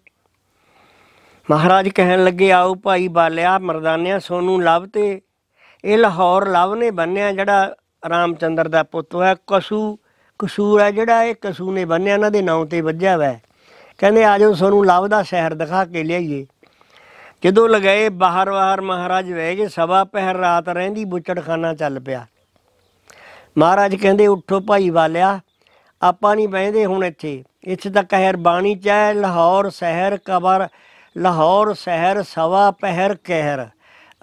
[1.50, 5.20] ਮਹਾਰਾਜ ਕਹਿਣ ਲੱਗੇ, ਆਓ ਭਾਈ ਬਾਲਿਆ, ਮਰਦਾਨਿਆ ਸੋਨੂੰ ਲਵ ਤੇ।
[5.84, 7.76] ਇਹ ਲਾਹੌਰ ਲਵ ਨੇ ਬੰਨਿਆ, ਜਿਹੜਾ
[8.08, 9.98] ਰਾਮਚੰਦਰ ਦਾ ਪੁੱਤ ਹੈ ਕਸੂ,
[10.38, 13.40] ਕਸੂਰ ਹੈ ਜਿਹੜਾ, ਇਹ ਕਸੂ ਨੇ ਬੰਨਿਆ, ਇਹਨਾਂ ਦੇ ਨਾਂ ਤੇ ਵੱਜਿਆ ਵੈ।
[13.98, 16.46] ਕਹਿੰਦੇ ਆਜੋ ਸੋਨੂੰ ਲਵ ਦਾ ਸ਼ਹਿਰ ਦਿਖਾ ਕੇ ਲਿਆਈਏ।
[17.44, 22.26] ਜਦੋਂ ਲਗਾਏ ਬਾਹਰ ਬਾਹਰ ਮਹਾਰਾਜ ਵਹਿ ਗਏ ਸਵਾ ਪਹਿਰ ਰਾਤ ਰਹਿੰਦੀ, ਬੁੱਚੜਖਾਨਾ ਚੱਲ ਪਿਆ।
[23.58, 25.40] ਮਹਾਰਾਜ ਕਹਿੰਦੇ, ਉੱਠੋ ਭਾਈ ਵਾਲਿਆ,
[26.02, 30.68] ਆਪਾਂ ਨਹੀਂ ਬਹਿੰਦੇ ਹੁਣ ਇੱਥੇ। ਇੱਥੇ ਤਾਂ ਕਹਿਰ ਬਾਣੀ ਚ ਹੈ, ਲਾਹੌਰ ਸ਼ਹਿਰ ਕਬਰ,
[31.16, 33.68] ਲਾਹੌਰ ਸ਼ਹਿਰ ਸਵਾ ਪਹਿਰ ਕਹਿਰ।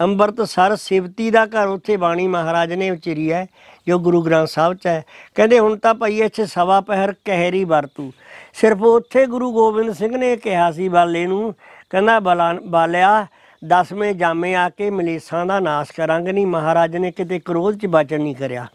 [0.01, 3.47] ਅੰਮ੍ਰਿਤ ਸਰ ਸਿਵਤੀ ਦਾ ਘਰ, ਉੱਥੇ ਬਾਣੀ ਮਹਾਰਾਜ ਨੇ ਉਚਰੀ ਹੈ,
[3.87, 5.03] ਜੋ ਗੁਰੂ ਗ੍ਰੰਥ ਸਾਹਿਬ ਚ ਹੈ।
[5.35, 8.11] ਕਹਿੰਦੇ, ਹੁਣ ਤਾਂ ਭਾਈ ਇੱਥੇ ਸਵਾ ਪਹਿਰ ਕਹਿਰੀ ਵਰਤੂ।
[8.53, 11.55] ਸਿਰਫ ਉੱਥੇ ਗੁਰੂ ਗੋਬਿੰਦ ਸਿੰਘ ਨੇ ਕਿਹਾ ਸੀ, ਬਾਲੇ ਨੂੰ
[11.89, 13.27] ਕਹਿੰਦਾ ਬਲਾ ਬਾਲਿਆ
[13.67, 18.21] ਦਸਵੇਂ ਜਾਮੇ ਆ ਕੇ ਮਲੇਸਾਂ ਦਾ ਨਾਸ਼ ਕਰਾਂਗੇ, ਨਹੀਂ ਮਹਾਰਾਜ ਨੇ ਕਿਤੇ ਕ੍ਰੋਧ ਚ ਬਚਨ
[18.21, 18.67] ਨਹੀਂ ਕਰਿਆ।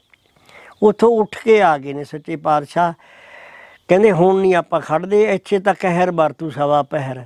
[0.83, 2.93] ਉੱਥੋਂ ਉੱਠ ਕੇ ਆ ਗਏ ਨੇ ਸੱਚੇ ਪਾਤਸ਼ਾਹ।
[3.89, 7.25] ਕਹਿੰਦੇ ਹੁਣ ਨਹੀਂ ਆਪਾਂ ਖੜਦੇ, ਇੱਥੇ ਤਾਂ ਕਹਿਰ ਵਰਤੂ ਸਵਾ ਪਹਿਰ।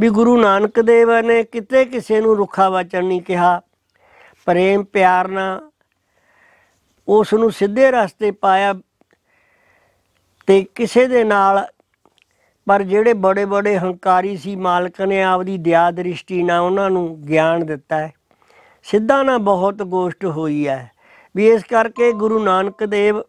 [0.00, 3.60] ਵੀ ਗੁਰੂ ਨਾਨਕ ਦੇਵ ਨੇ ਕਿਤੇ ਕਿਸੇ ਨੂੰ ਰੁੱਖਾ ਵਚਨ ਨਹੀਂ ਕਿਹਾ।
[4.46, 5.70] ਪ੍ਰੇਮ ਪਿਆਰ ਨਾਲ
[7.08, 8.74] ਉਸ ਨੂੰ ਸਿੱਧੇ ਰਸਤੇ ਪਾਇਆ
[10.46, 11.66] ਤੇ ਕਿਸੇ ਦੇ ਨਾਲ
[12.68, 17.66] ਪਰ ਜਿਹੜੇ ਬੜੇ ਬੜੇ ਹੰਕਾਰੀ ਸੀ, ਮਾਲਕ ਨੇ ਆਪਦੀ ਦਇਆ ਦ੍ਰਿਸ਼ਟੀ ਨਾਲ ਉਹਨਾਂ ਨੂੰ ਗਿਆਨ
[17.66, 18.12] ਦਿੱਤਾ ਹੈ।
[18.82, 20.90] ਸਿੱਧਾ ਨਾ ਬਹੁਤ ਗੋਸ਼ਟ ਹੋਈ ਹੈ।
[21.36, 23.20] ਵੀ ਇਸ ਕਰਕੇ ਗੁਰੂ ਨਾਨਕ ਦੇਵ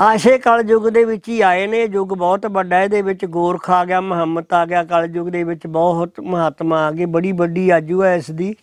[0.00, 3.24] ਆਸ਼ੇ ਕਲ ਯੁੱਗ ਦੇ ਵਿੱਚ ਹੀ ਆਏ ਨੇ। ਇਹ ਯੁੱਗ ਬਹੁਤ ਵੱਡਾ ਹੈ। ਇਹਦੇ ਵਿੱਚ
[3.24, 7.32] ਗੋਰਖ ਆ ਗਿਆ, ਮੁਹੰਮਦ ਆ ਗਿਆ ਕਲ ਯੁੱਗ ਦੇ ਵਿੱਚ ਬਹੁਤ ਮਹਾਤਮਾ ਆ ਗਏ, ਬੜੀ
[7.32, 8.54] ਵੱਡੀ ਆਜੂ ਹੈ ਇਸ ਦੀ।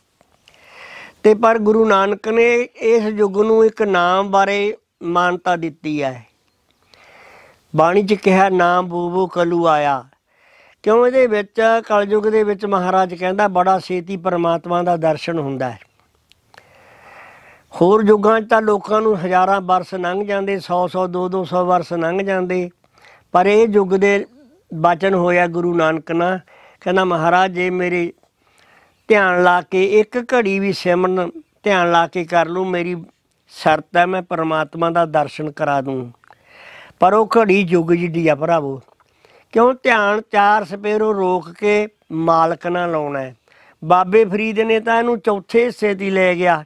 [1.24, 6.33] ਤੇ ਪਰ ਗੁਰੂ ਨਾਨਕ ਨੇ ਇਸ ਯੁੱਗ ਨੂੰ ਇੱਕ ਨਾਮ ਬਾਰੇ ਮਾਨਤਾ ਦਿੱਤੀ ਹੈ।
[7.76, 10.06] ਬਾਣੀ 'ਚ ਕਿਹਾ, ਨਾਮ ਬੂਬੂ ਕਲੂ ਆਇਆ।
[10.84, 15.80] ਕਿਉਂ ਇਹਦੇ ਵਿੱਚ, ਕਲਯੁਗ ਦੇ ਵਿੱਚ ਮਹਾਰਾਜ ਕਹਿੰਦਾ, ਬੜਾ ਛੇਤੀ ਪਰਮਾਤਮਾ ਦਾ ਦਰਸ਼ਨ ਹੁੰਦਾ ਹੈ।
[17.82, 21.94] ਹੋਰ ਯੁੱਗਾਂ 'ਚ ਤਾਂ ਲੋਕਾਂ ਨੂੰ ਹਜ਼ਾਰਾਂ ਵਰਸ ਲੰਘ ਜਾਂਦੇ 100 100 2 200 ਵਰਸ
[21.94, 22.70] ਲੰਘ ਜਾਂਦੇ।
[23.32, 24.26] ਪਰ ਇਹ ਯੁੱਗ ਦੇ
[24.74, 26.40] ਬਚਨ ਹੋਇਆ ਗੁਰੂ ਨਾਨਕ ਨਾਲ।
[26.82, 28.14] ਕਹਿੰਦਾ, ਮਹਾਰਾਜ, ਜੇ ਮੇਰੇ
[29.08, 31.32] ਧਿਆਨ ਲਾ ਕੇ, ਇੱਕ ਘੜੀ ਵੀ ਸਿਮਰਨ
[31.64, 33.04] ਧਿਆਨ ਲਾ ਕੇ ਕਰ ਲੂ ਮੇਰੀ
[33.50, 36.14] ਸ਼ਰਤ ਹੈ, ਮੈਂ ਪਰਮਾਤਮਾ ਦਾ ਦਰਸ਼ਨ ਕਰਾ ਦੂੰ।
[37.02, 38.80] ਪਰ ਉਹ ਘੜੀ ਯੁੱਗ ਜਿੱਡੀ ਆ ਭਰਾਵੋ।
[39.54, 43.36] ਕਿਉਂ ਧਿਆਨ ਚਾਰ ਸਪੇਰੋ ਰੋਕ ਕੇ ਮਾਲਕ ਨਾਲ ਲਾਉਣਾ ਹੈ।
[43.82, 46.64] ਬਾਬੇ ਫਰੀਦ ਨੇ ਤਾਂ ਇਹਨੂੰ ਚੌਥੇ ਹਿੱਸੇ ਦੀ ਲੈ ਗਿਆ।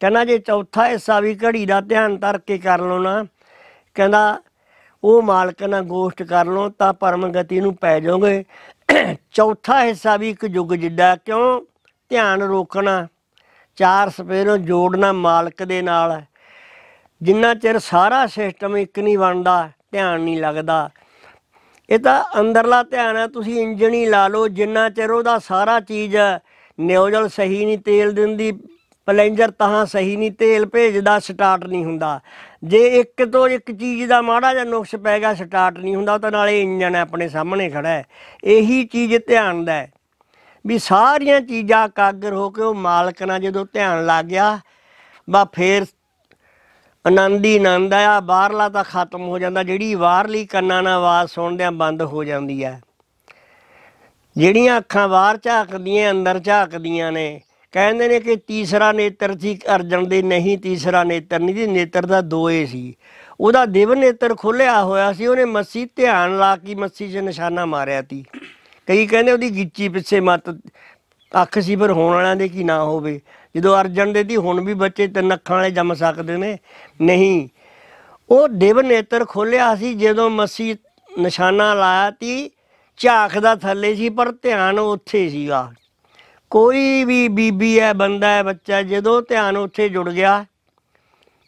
[0.00, 3.24] ਕਹਿੰਦਾ ਜੇ ਚੌਥਾ ਹਿੱਸਾ ਵੀ ਘੜੀ ਦਾ ਧਿਆਨ ਧਰ ਕੇ ਕਰ ਲਓ ਨਾ,
[3.96, 4.40] ਕਹਿੰਦਾ
[5.04, 8.44] ਉਹ ਮਾਲਕ ਨਾਲ ਗੋਸ਼ਟ ਕਰ ਲਓ ਤਾਂ ਪਰਮ ਗਤੀ ਨੂੰ ਪੈ ਜਾਓਗੇ।
[9.32, 11.60] ਚੌਥਾ ਹਿੱਸਾ ਵੀ ਇੱਕ ਯੁੱਗ ਜਿੱਡਾ, ਕਿਉਂ
[12.10, 13.06] ਧਿਆਨ ਰੋਕਣਾ।
[13.78, 16.26] ਚਾਰ ਸਪੇਰੋਂ ਜੋੜਨਾ ਮਾਲਕ ਦੇ ਨਾਲ ਹੈ।
[17.22, 20.90] ਜਿੰਨਾ ਚਿਰ ਸਾਰਾ ਸਿਸਟਮ ਇੱਕ ਨਹੀਂ ਬਣਦਾ, ਧਿਆਨ ਨਹੀਂ ਲੱਗਦਾ।
[21.90, 26.16] ਇਹ ਤਾਂ ਅੰਦਰਲਾ ਧਿਆਨ ਹੈ ਤੁਸੀਂ ਇੰਜਣ ਹੀ ਲਾ ਲਓ, ਜਿੰਨਾ ਚਿਰ ਉਹਦਾ ਸਾਰਾ ਚੀਜ਼
[26.78, 28.52] ਨਿਊਜ਼ਲ ਸਹੀ ਨਹੀਂ ਤੇਲ ਦਿੰਦੀ,
[29.08, 32.20] ਪਲੈਂਜਰ ਤਾਂ ਸਹੀ ਨਹੀਂ, ਤੇਲ ਭੇਜਦਾ, ਸਟਾਰਟ ਨਹੀਂ ਹੁੰਦਾ।
[32.64, 36.30] ਜੇ ਇੱਕ ਤੋਂ ਇੱਕ ਚੀਜ਼ ਦਾ ਮਾੜਾ ਜਿਹਾ ਨੁਕਸ ਪੈ ਗਿਆ, ਸਟਾਰਟ ਨਹੀਂ ਹੁੰਦਾ ਤਾਂ
[36.30, 38.04] ਨਾਲੇ ਇੰਜਨ ਹੈ ਆਪਣੇ ਸਾਹਮਣੇ ਖੜਾ ਹੈ।
[38.44, 39.90] ਇਹੀ ਚੀਜ਼ ਧਿਆਨ ਦਾ ਹੈ।
[40.66, 44.58] ਵੀ ਸਾਰੀਆਂ ਚੀਜ਼ਾਂ ਇਕਾਗਰ ਹੋ ਕੇ ਉਹ ਮਾਲਕ ਨਾਲ ਜਦੋਂ ਧਿਆਨ ਲੱਗ ਗਿਆ
[45.30, 45.84] ਬਾ ਫੇਰ
[47.06, 51.72] ਆਨੰਦ ਹੀ ਆਨੰਦ ਆ ਬਾਹਰਲਾ ਤਾਂ ਖਤਮ ਹੋ ਜਾਂਦਾ, ਜਿਹੜੀ ਬਾਹਰਲੀ ਕੰਨਾਂ ਨਾਲ ਆਵਾਜ਼ ਸੁਣਦਿਆਂ
[51.72, 52.80] ਬੰਦ ਹੋ ਜਾਂਦੀ ਹੈ
[54.36, 57.40] ਜਿਹੜੀਆਂ ਅੱਖਾਂ ਬਾਹਰ ਝਾਕਦੀਆਂ, ਅੰਦਰ ਝਾਕਦੀਆਂ ਨੇ,
[57.74, 62.20] ਕਹਿੰਦੇ ਨੇ ਕਿ ਤੀਸਰਾ ਨੇਤਰ ਸੀ, ਅਰਜਨ ਦੇ ਨਹੀਂ, ਤੀਸਰਾ ਨੇਤਰ ਨਹੀਂ ਸੀ ਨੇਤਰ ਦਾ
[62.20, 62.94] ਦੋਏ ਸੀ।
[63.40, 68.02] ਉਹਦਾ ਦਿਵ ਨੇਤਰ ਖੁੱਲਿਆ ਹੋਇਆ ਸੀ, ਉਹਨੇ ਮੱਸੀ ਧਿਆਨ ਲਾ ਕੇ ਮੱਸੀ 'ਚ ਨਿਸ਼ਾਨਾ ਮਾਰਿਆ
[68.02, 68.24] ਤੀ
[68.88, 70.50] ਕਈ ਕਹਿੰਦੇ ਉਹਦੀ ਗਿੱਚੀ ਪਿੱਛੇ ਮਤ,
[71.32, 73.20] ਅੱਖ ਸੀ ਫਿਰ ਹੋਣ ਵਾਲਿਆਂ ਦੇ ਕੀ ਨਾ ਹੋਵੇ।
[73.56, 76.58] ਜਦੋਂ ਅਰਜਨ ਦੇ ਦੀ ਹੁਣ ਵੀ ਬੱਚੇ ਤਿੰਨ ਅੱਖਾਂ ਵਾਲੇ ਜੰਮ ਸਕਦੇ ਨੇ
[77.00, 77.48] ਨਹੀਂ।
[78.30, 80.76] ਉਹ ਦਿਵ ਨੇਤਰ ਖੋਲਿਆ ਸੀ ਜਦੋਂ ਮੱਸੀ
[81.18, 82.50] ਨਿਸ਼ਾਨਾ ਲਾਇਆ ਤੀ
[82.96, 85.72] ਝਾਕ ਦਾ ਥੱਲੇ ਸੀ ਪਰ ਧਿਆਨ ਉੱਥੇ ਸੀਗਾ।
[86.50, 90.44] ਕੋਈ ਵੀ ਬੀਬੀ ਹੈ ਬੰਦਾ ਹੈ ਬੱਚਾ ਹੈ, ਜਦੋਂ ਧਿਆਨ ਉੱਥੇ ਜੁੜ ਗਿਆ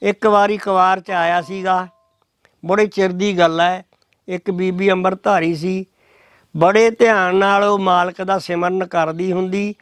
[0.03, 1.89] ਇੱਕ ਵਾਰੀ ਕੁਵਾਰ ਚ ਆਇਆ ਸੀਗਾ।
[2.67, 3.85] ਬੜੇ ਚਿਰ ਦੀ ਗੱਲ ਹੈ
[4.29, 5.87] ਇੱਕ ਬੀਬੀ ਅੰਮ੍ਰਿਤਧਾਰੀ ਸੀ।
[6.57, 9.75] ਬੜੇ ਧਿਆਨ ਨਾਲ ਉਹ ਮਾਲਕ ਦਾ ਸਿਮਰਨ ਕਰਦੀ ਹੁੰਦੀ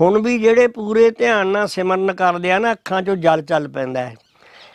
[0.00, 4.00] ਹੁਣ ਵੀ ਜਿਹੜੇ ਪੂਰੇ ਧਿਆਨ ਨਾਲ ਸਿਮਰਨ ਕਰਦੇ ਆ ਨਾ, ਅੱਖਾਂ 'ਚੋਂ ਜਲ ਚੱਲ ਪੈਂਦਾ
[4.00, 4.14] ਹੈ।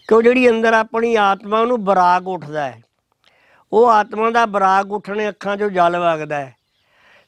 [0.07, 2.81] ਕਿਉਂ ਜਿਹੜੀ ਅੰਦਰ ਆਪਣੀ ਆਤਮਾ ਉਹਨੂੰ ਬਰਾਗ ਉੱਠਦਾ ਹੈ।
[3.73, 6.55] ਉਹ ਆਤਮਾ ਦਾ ਬਰਾਗ ਉੱਠਣੇ ਅੱਖਾਂ 'ਚੋਂ ਜਲ ਵਗਦਾ ਹੈ।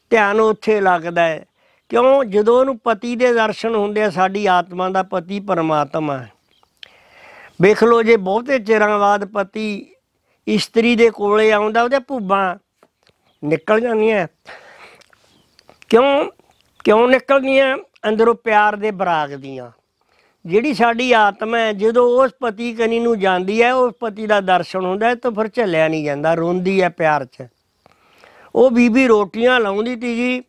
[0.10, 1.46] ਧਿਆਨ ਉੱਥੇ ਲੱਗਦਾ ਹੈ।
[1.89, 2.24] ਕਿਉਂ?
[2.24, 6.32] ਜਦੋਂ ਉਹਨੂੰ ਪਤੀ ਦੇ ਦਰਸ਼ਨ ਹੁੰਦੇ ਆ, ਸਾਡੀ ਆਤਮਾ ਦਾ ਪਤੀ ਪਰਮਾਤਮਾ ਹੈ।
[7.62, 9.86] ਵੇਖ ਲਓ, ਜੇ ਬਹੁਤੇ ਚਿਰਾਂ ਬਾਅਦ ਪਤੀ
[10.48, 12.56] ਇਸਤਰੀ ਦੇ ਕੋਲੇ ਆਉਂਦਾ, ਉਹਦੇ ਭੁੱਬਾਂ
[13.46, 14.27] ਨਿਕਲ ਜਾਂਦੀਆਂ
[15.89, 16.29] ਕਿਉਂ?
[16.88, 17.77] ਕਿਉਂ ਨਿਕਲਦੀਆਂ?
[18.08, 19.72] ਅੰਦਰੋਂ ਪਿਆਰ ਦੇ ਬਰਾਗ ਦੀਆਂ।
[20.46, 24.86] ਜਿਹੜੀ ਸਾਡੀ ਆਤਮਾ ਹੈ, ਜਦੋਂ ਉਸ ਪਤੀ ਕਨੀ ਨੂੰ ਜਾਂਦੀ ਹੈ, ਉਸ ਪਤੀ ਦਾ ਦਰਸ਼ਨ
[24.86, 27.48] ਹੁੰਦਾ ਹੈ, ਤਾਂ ਫਿਰ ਝੱਲਿਆ ਨਹੀਂ ਜਾਂਦਾ, ਰੋਂਦੀ ਹੈ ਪਿਆਰ 'ਚ।
[28.56, 30.44] ਉਹ ਬੀਬੀ ਰੋਟੀਆਂ ਲਾਉਂਦੀ ਤੀ ਜੀ।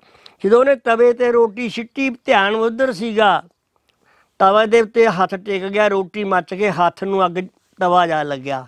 [0.45, 3.43] ਜਦੋਂ ਉਹਨੇ ਤਵੇ ਤੇ ਰੋਟੀ ਛਿੱਟੀ ਧਿਆਨ ਉਧਰ ਸੀਗਾ।
[4.39, 7.33] ਤਵੇ ਦੇ ਉੱਤੇ ਹੱਥ ਟਿਕ ਗਿਆ, ਰੋਟੀ ਮੱਚ ਕੇ ਹੱਥ ਨੂੰ ਅੱਗ
[7.81, 8.67] ਤਵਾ ਜਾ ਲੱਗਿਆ।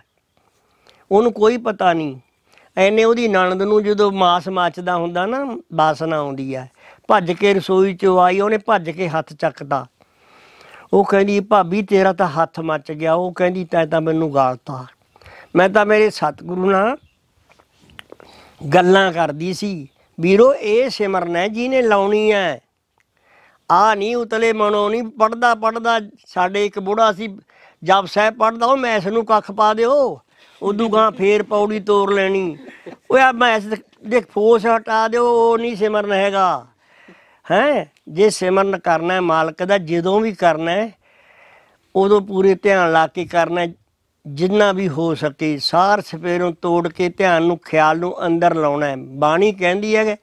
[1.12, 2.20] ਉਹਨੂੰ ਕੋਈ ਪਤਾ ਨਹੀਂ।
[2.76, 6.70] ਐਨੇ ਉਹਦੀ ਨਣਦ ਨੂੰ ਜਦੋਂ ਮਾਸ ਮੱਚਦਾ ਹੁੰਦਾ ਨਾ ਬਾਸਨਾ ਆਉਂਦੀ ਹੈ।
[7.10, 9.86] ਭੱਜ ਕੇ ਰਸੋਈ ਚ ਆਈ, ਉਹਨੇ ਭੱਜ ਕੇ ਹੱਥ ਚੱਕਦਾ।
[10.92, 14.86] ਉਹ ਕਹਿੰਦੀ, ਭਾਬੀ, ਤੇਰਾ ਤਾਂ ਹੱਥ ਮੱਚ ਗਿਆ। ਉਹ ਕਹਿੰਦੀ, ਤੈਂ ਤਾਂ ਮੈਨੂੰ ਗਾਲਤਾ।
[15.56, 16.96] ਮੈਂ ਤਾਂ ਮੇਰੇ ਸਤਿਗੁਰੂ ਨਾਲ
[18.74, 19.88] ਗੱਲਾਂ ਕਰਦੀ ਸੀ।
[20.20, 22.60] ਵੀਰੋ, ਇਹ ਸਿਮਰਨ ਹੈ ਜਿਹਨੇ ਲਾਉਣੀ ਹੈ।
[23.70, 27.38] ਆ ਨਹੀਂ ਉਤਲੇ ਮਨੋਂ ਨਹੀਂ ਪੜਦਾ ਪੜਦਾ ਸਾਡੇ ਇੱਕ ਬੁੜਾ ਸੀ,
[27.84, 30.20] ਜਪ ਸਾਹਿਬ ਪੜਦਾ ਉਹ ਮੈਸ ਨੂੰ ਕੱਖ ਪਾ ਦਿਓ।
[30.62, 32.56] ਉਦੋਂ ਗਾਂ ਫੇਰ ਪੌੜੀ ਤੋੜ ਲੈਣੀ।
[33.10, 33.64] ਓਏ ਆ ਮੈਸ
[34.06, 36.66] ਦੇ ਫੋਸ ਹਟਾ ਦਿਓ, ਉਹ ਨਹੀਂ ਸਿਮਰਨ ਹੈਗਾ।
[37.50, 37.90] ਹੈ?
[38.08, 40.90] ਜੇ ਸਿਮਰਨ ਕਰਨਾ ਹੈ ਮਾਲਕ ਦਾ ਜਦੋਂ ਵੀ ਕਰਨਾ ਹੈ
[41.96, 43.72] ਉਦੋਂ ਪੂਰੇ ਧਿਆਨ ਲਾ ਕੇ ਕਰਨਾ ਹੈ,
[44.26, 48.96] ਜਿੰਨਾ ਵੀ ਹੋ ਸਕੇ। ਸਾਰ ਸਪੇਰੋਂ ਤੋੜ ਕੇ ਧਿਆਨ ਨੂੰ ਖਿਆਲ ਨੂੰ ਅੰਦਰ ਲਾਉਣਾ ਹੈ।
[48.96, 50.16] ਬਾਣੀ ਕਹਿੰਦੀ ਹੈ ਕਿ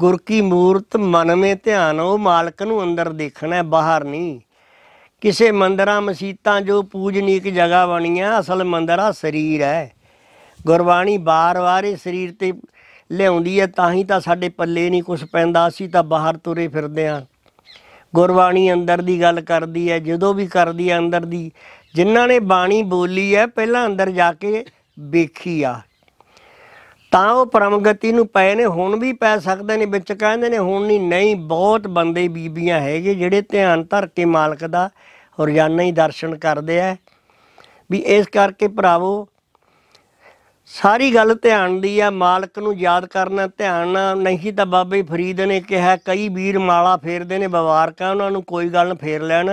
[0.00, 4.40] ਗੁਰ ਕੀ ਮੂਰਤ ਮਨ ਮੇ ਧਿਆਨ ਉਹ ਮਾਲਕ ਨੂੰ ਅੰਦਰ ਦੇਖਣਾ ਹੈ ਬਾਹਰ ਨਹੀਂ।
[5.20, 9.92] ਕਿਸੇ ਮੰਦਰਾਂ ਮਸੀਤਾਂ ਜੋ ਪੂਜਨੀਕ ਜਗ੍ਹਾ ਬਣੀਆਂ ਅਸਲ ਮੰਦਰ ਆ ਸਰੀਰ ਹੈ।
[10.66, 12.52] ਗੁਰਬਾਣੀ ਬਾਰ-ਬਾਰ ਇਹ ਸਰੀਰ ਤੇ
[13.10, 17.08] ਲਿਆਉਂਦੀ ਹੈ ਤਾਂ ਹੀ ਤਾਂ ਸਾਡੇ ਪੱਲੇ ਨਹੀਂ ਕੁਝ ਪੈਂਦਾ, ਅਸੀਂ ਤਾਂ ਬਾਹਰ ਤੁਰੇ ਫਿਰਦੇ
[17.08, 17.20] ਹਾਂ
[18.14, 21.50] ਗੁਰਬਾਣੀ ਅੰਦਰ ਦੀ ਗੱਲ ਕਰਦੀ ਹੈ ਜਦੋਂ ਵੀ ਕਰਦੀ ਹੈ ਅੰਦਰ ਦੀ।
[21.94, 24.64] ਜਿਨ੍ਹਾਂ ਨੇ ਬਾਣੀ ਬੋਲੀ ਹੈ ਪਹਿਲਾਂ ਅੰਦਰ ਜਾ ਕੇ
[24.98, 25.80] ਵੇਖੀ ਆ।
[27.12, 30.86] ਤਾਂ ਉਹ ਪਰਮਗਤੀ ਨੂੰ ਪਏ ਨੇ, ਹੁਣ ਵੀ ਪੈ ਸਕਦੇ ਨੇ। ਵਿੱਚ ਕਹਿੰਦੇ ਨੇ, ਹੁਣ
[30.86, 34.88] ਨਹੀਂ ਨਹੀਂ, ਬਹੁਤ ਬੰਦੇ ਬੀਬੀਆਂ ਹੈਗੇ ਜਿਹੜੇ ਧਿਆਨ ਧਰ ਕੇ ਮਾਲਕ ਦਾ
[35.38, 36.96] ਰੋਜ਼ਾਨਾ ਹੀ ਦਰਸ਼ਨ ਕਰਦੇ ਆ
[37.90, 39.28] ਵੀ ਇਸ ਕਰਕੇ ਭਰਾਵੋ
[40.70, 45.40] ਸਾਰੀ ਗੱਲ ਧਿਆਨ ਦੀ ਆ ਮਾਲਕ ਨੂੰ ਯਾਦ ਕਰਨਾ ਧਿਆਨ ਨਾਲ ਨਹੀਂ ਤਾਂ ਬਾਬੇ ਫਰੀਦ
[45.40, 49.50] ਨੇ ਕਿਹਾ ਕਈ ਵੀਰ ਮਾਲਾ ਫੇਰਦੇ ਨੇ ਬਵਾਰਕਾਂ ਉਹਨਾਂ ਨੂੰ ਕੋਈ ਗੱਲ ਨੀ ਫੇਰ ਲੈਣ।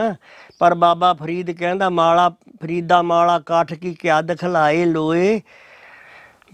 [0.59, 2.29] ਪਰ ਬਾਬਾ ਫਰੀਦ ਕਹਿੰਦਾ ਮਾਲਾ
[2.61, 5.41] ਫਰੀਦਾ ਮਾਲਾ ਕਾਠ ਕੀ ਕਿਆ ਦਿਖਲਾਏ ਲੋਏ।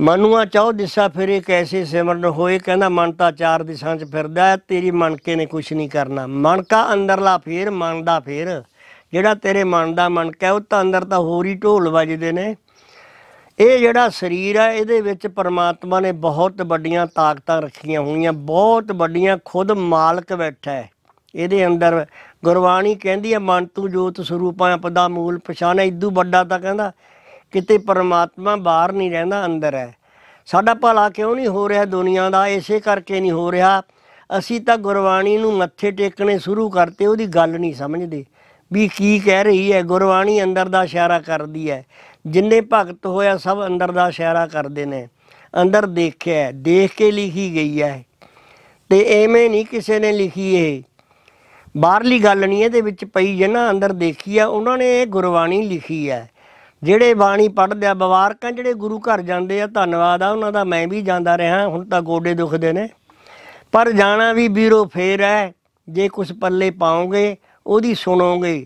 [0.02, 4.58] ਮਨੂਆ ਚਾਹੋ ਦਿਸ਼ਾ ਫਿਰੇ ਕੈਸੇ ਸਿਮਰਨ ਹੋਏ। ਕਹਿੰਦਾ ਮਨ ਤਾਂ ਚਾਰ ਦਿਸ਼ਾਂ 'ਚ ਫਿਰਦਾ ਹੈ,
[4.58, 8.62] ਤੇਰੀ ਮਨਕੇ ਨੇ ਕੁਛ ਨਹੀਂ ਕਰਨਾ। ਮਨਕਾ ਅੰਦਰਲਾ ਫੇਰ ਮਨ ਦਾ ਫੇਰ।
[9.14, 12.56] ਜਿਹੜਾ ਤੇਰੇ ਮਨ ਦਾ ਮਨਕਾ ਹੈ, ਉਹ ਤਾਂ ਅੰਦਰ ਤਾਂ ਹੋਰ ਹੀ ਢੋਲ ਵੱਜਦੇ ਨੇ।
[13.60, 19.38] ਇਹ ਜਿਹੜਾ ਸਰੀਰ ਹੈ ਇਹਦੇ ਵਿੱਚ ਪਰਮਾਤਮਾ ਨੇ ਬਹੁਤ ਵੱਡੀਆਂ ਤਾਕਤਾਂ ਰੱਖੀਆਂ ਹੋਈਆਂ, ਬਹੁਤ ਵੱਡੀਆਂ,
[19.46, 20.90] ਖੁਦ ਮਾਲਕ ਬੈਠਾ ਹੈ।
[21.36, 22.06] ਇਹਦੇ ਅੰਦਰ
[22.44, 26.92] ਗੁਰਬਾਣੀ ਕਹਿੰਦੀ ਹੈ, ਮਨ ਤੂੰ ਜੋਤ ਸਰੂਪਾਂ ਪਦਾ ਮੂਲ ਪਛਾਣ। ਇਦੂ ਵੱਡਾ ਤਾਂ ਕਹਿੰਦਾ,
[27.52, 29.96] ਕਿਤੇ ਪਰਮਾਤਮਾ ਬਾਹਰ ਨਹੀਂ ਰਹਿੰਦਾ, ਅੰਦਰ ਹੈ।
[30.46, 32.48] ਸਾਡਾ ਭਲਾ ਕਿਉਂ ਨਹੀਂ ਹੋ ਰਿਹਾ ਦੁਨੀਆ ਦਾ?
[32.48, 33.84] ਇਸੇ ਕਰਕੇ ਨਹੀਂ ਹੋ ਰਿਹਾ।
[34.38, 38.26] ਅਸੀਂ ਤਾਂ ਗੁਰਬਾਣੀ ਨੂੰ ਮੱਥੇ ਟੇਕਣੇ ਸ਼ੁਰੂ ਕਰਤੇ, ਉਹਦੀ ਗੱਲ ਨਹੀਂ ਸਮਝਦੇ।
[38.74, 39.82] ਵੀ ਕੀ ਕਹਿ ਰਹੀ ਹੈ?
[39.82, 41.86] ਗੁਰਬਾਣੀ ਅੰਦਰ ਦਾ ਇਸ਼ਾਰਾ ਕਰਦੀ ਹੈ।
[42.26, 45.08] ਜਿੰਨੇ ਭਗਤ ਹੋਇਆ ਸਭ ਅੰਦਰ ਦਾ ਇਸ਼ਾਰਾ ਕਰਦੇ ਨੇ।
[45.62, 48.06] ਅੰਦਰ ਦੇਖਿਆ ਹੈ, ਦੇਖ ਕੇ ਲਿਖੀ ਗਈ ਹੈ।
[48.90, 50.84] ਤੇ ਐਵੇਂ ਨਹੀਂ ਕਿਸੇ ਨੇ ਲਿਖੀ ਇਹ।
[51.78, 56.10] ਬਾਹਰਲੀ ਗੱਲ ਨਹੀਂ ਇਹਦੇ ਵਿੱਚ ਪਈ ਜਿਹਨਾਂ ਅੰਦਰ ਦੇਖੀ ਆ ਉਹਨਾਂ ਨੇ ਇਹ ਗੁਰਬਾਣੀ ਲਿਖੀ
[56.10, 56.30] ਹੈ।
[56.84, 60.88] ਜਿਹੜੇ ਬਾਣੀ ਪੜ੍ਹਦੇ ਆ ਬਵਾਰਕਾਂ ਜਿਹੜੇ ਗੁਰੂ ਘਰ ਜਾਂਦੇ ਆ ਧੰਨਵਾਦ ਆ ਉਹਨਾਂ ਦਾ ਮੈਂ
[60.88, 62.90] ਵੀ ਜਾਂਦਾ ਰਿਹਾ ਹੁਣ ਤਾਂ ਗੋਡੇ ਦੁਖਦੇ ਨੇ।
[63.72, 65.54] ਪਰ ਜਾਣਾ ਵੀ ਵੀਰੋ ਫੇਰ ਹੈ
[65.90, 68.66] ਜੇ ਕੁਝ ਪੱਲੇ ਪਾਓਗੇ ਉਹਦੀ ਸੁਣੋਗੇ।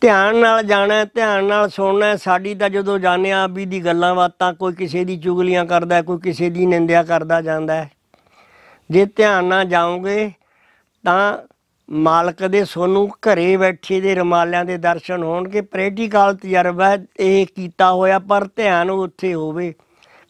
[0.00, 3.84] ਧਿਆਨ ਨਾਲ ਜਾਣਾ ਹੈ, ਧਿਆਨ ਨਾਲ ਸੁਣਨਾ ਹੈ। ਸਾਡੀ ਤਾਂ ਜਦੋਂ ਜਾਂਦੇ ਆ ਵੀ ਦੀ
[3.84, 7.90] ਗੱਲਾਂ ਬਾਤਾਂ ਕੋਈ ਕਿਸੇ ਦੀ ਚੁਗਲੀਆਂ ਕਰਦਾ ਹੈ, ਕੋਈ ਕਿਸੇ ਦੀ ਨਿੰਦਿਆ ਕਰਦਾ ਜਾਂਦਾ ਹੈ।
[8.90, 10.30] ਜੇ ਧਿਆਨ ਨਾਲ ਜਾਓਗੇ
[11.04, 11.38] ਤਾਂ
[11.90, 17.92] ਮਾਲਕ ਦੇ ਸੋਨੂੰ ਘਰੇ ਬੈਠੇ ਦੇ ਰਮਾਲਿਆਂ ਦੇ ਦਰਸ਼ਨ ਹੋਣਗੇ। ਪ੍ਰੈਕਟੀਕਲ ਤਜਰਬਾ ਹੈ, ਇਹ ਕੀਤਾ
[17.92, 19.74] ਹੋਇਆ ਪਰ ਧਿਆਨ ਉੱਥੇ ਹੋਵੇ।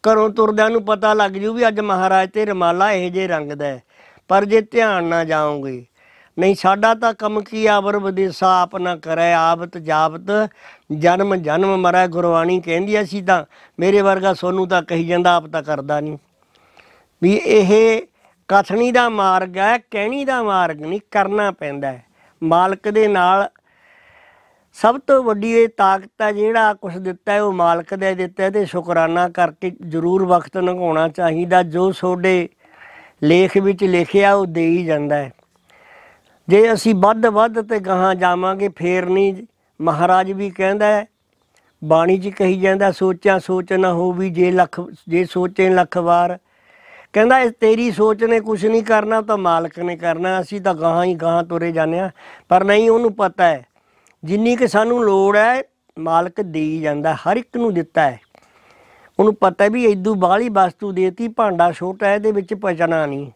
[0.04, 3.66] ਘਰੋਂ ਤੁਰਦਿਆਂ ਨੂੰ ਪਤਾ ਲੱਗ ਜੂ ਵੀ ਅੱਜ ਮਹਾਰਾਜ ਤੇ ਰਮਾਲਾ ਇਹੋ ਜਿਹੇ ਰੰਗ ਦਾ
[3.66, 3.82] ਹੈ।
[4.28, 5.84] ਪਰ ਜੇ ਧਿਆਨ ਨਾਲ ਜਾਓਗੇ
[6.38, 10.50] ਨਹੀਂ, ਸਾਡਾ ਤਾਂ ਕੰਮ ਕੀ ਆਵਰ ਵਿਦੇਸਾ ਆਪ ਨਾ ਕਰੈ ਆਬਤ ਜਾਬਤ।
[10.92, 13.44] ਜਨਮ ਜਨਮ ਮਰੈ ਗੁਰਬਾਣੀ ਕਹਿੰਦੀ ਐ ਸੀ ਤਾਂ।
[13.80, 16.18] ਮੇਰੇ ਵਰਗਾ ਸੋਨੂੰ ਤਾਂ ਕਹੀ ਜਾਂਦਾ, ਆਪ ਤਾਂ ਕਰਦਾ ਨਹੀਂ।
[17.22, 18.02] ਵੀ ਇਹ
[18.48, 22.04] ਕਥਨੀ ਦਾ ਮਾਰਗ ਹੈ, ਕਹਿਣੀ ਦਾ ਮਾਰਗ ਨਹੀਂ, ਕਰਨਾ ਪੈਂਦਾ ਹੈ।
[22.42, 23.48] ਮਾਲਕ ਦੇ ਨਾਲ
[24.72, 28.44] ਸਭ ਤੋਂ ਵੱਡੀ ਇਹ ਤਾਕਤ ਹੈ, ਜਿਹੜਾ ਕੁਝ ਦਿੱਤਾ ਹੈ, ਉਹ ਮਾਲਕ ਦਾ ਹੀ ਦਿੱਤਾ
[28.44, 32.48] ਹੈ ਤੇ ਸ਼ੁਕਰਾਨਾ ਕਰਕੇ ਜ਼ਰੂਰ ਵਕਤ ਲੰਘਾਉਣਾ ਚਾਹੀਦਾ। ਜੋ ਤੁਹਾਡੇ
[33.22, 35.32] ਲੇਖ ਵਿੱਚ ਲਿਖਿਆ, ਉਹ ਦੇ ਹੀ ਜਾਂਦਾ ਹੈ।
[36.48, 39.34] ਜੇ ਅਸੀਂ ਵੱਧ ਵੱਧ ਤੇ ਗਾਹਾਂ ਜਾਵਾਂਗੇ ਫੇਰ ਨਹੀਂ।
[39.80, 41.06] ਮਹਾਰਾਜ ਵੀ ਕਹਿੰਦਾ ਹੈ
[41.82, 46.38] ਬਾਣੀ 'ਚ ਕਹੀ ਜਾਂਦਾ ਸੋਚਾਂ ਸੋਚ ਨਾ ਹੋਵੀ ਜੇ ਲੱਖ ਜੇ ਸੋਚੇ ਲੱਖ ਵਾਰ।
[47.12, 50.74] ਕਹਿੰਦਾ ਇਹ ਤੇਰੀ ਸੋਚ ਨੇ ਕੁਝ ਨਹੀਂ ਕਰਨਾ ਉਹ ਤਾਂ ਮਾਲਕ ਨੇ ਕਰਨਾ ਅਸੀਂ ਤਾਂ
[50.74, 52.10] ਗਾਹਾਂ ਹੀ ਗਾਹਾਂ ਤੁਰੇ ਜਾਂਦੇ ਆ
[52.48, 53.66] ਪਰ ਨਹੀਂ ਉਹਨੂੰ ਪਤਾ ਹੈ
[54.24, 55.62] ਜਿੰਨੀ ਕਿ ਸਾਨੂੰ ਲੋੜ ਹੈ
[55.98, 58.18] ਮਾਲਕ ਦੇਈ ਜਾਂਦਾ ਹਰ ਇੱਕ ਨੂੰ ਦਿੱਤਾ ਹੈ।
[59.18, 63.30] ਉਹਨੂੰ ਪਤਾ ਵੀ ਇਦੋਂ ਬਾਹਲੀ ਵਸਤੂ ਦੇਤੀ ਭਾਂਡਾ ਛੋਟਾ ਹੈ, ਇਹਦੇ ਵਿੱਚ ਪਚਣਾ ਨਹੀਂ।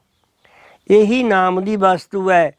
[0.90, 2.52] ਇਹੀ ਨਾਮ ਦੀ ਵਸਤੂ ਹੈ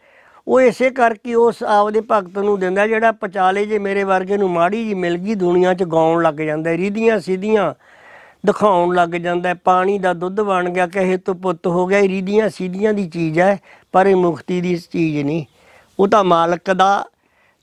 [0.47, 4.83] ਉਹ ਇਸੇ ਕਰਕੇ ਉਸ ਆਪਦੇ ਭਗਤ ਨੂੰ ਦਿੰਦਾ ਜਿਹੜਾ ਪਚਾਲੇ ਜੇ ਮੇਰੇ ਵਰਗੇ ਨੂੰ ਮਾੜੀ
[4.85, 7.73] ਜੀ ਮਿਲ ਗਈ, ਦੁਨੀਆ 'ਚ ਗਾਉਣ ਲੱਗ ਜਾਂਦਾ ਹੈ। ਰੀਧੀਆਂ ਸਿੱਧੀਆਂ
[8.45, 12.09] ਦਿਖਾਉਣ ਲੱਗ ਜਾਂਦਾ ਹੈ। ਪਾਣੀ ਦਾ ਦੁੱਧ ਬਣ ਗਿਆ, ਕਹੇ ਤੋਂ ਪੁੱਤ ਹੋ ਗਿਆ, ਇਹ
[12.09, 13.57] ਰੀਧੀਆਂ ਸਿੱਧੀਆਂ ਦੀ ਚੀਜ਼ ਹੈ,
[13.91, 15.45] ਪਰ ਇਹ ਮੁਕਤੀ ਦੀ ਚੀਜ਼ ਨਹੀਂ
[15.99, 17.05] ਉਹ ਤਾਂ ਮਾਲਕ ਦਾ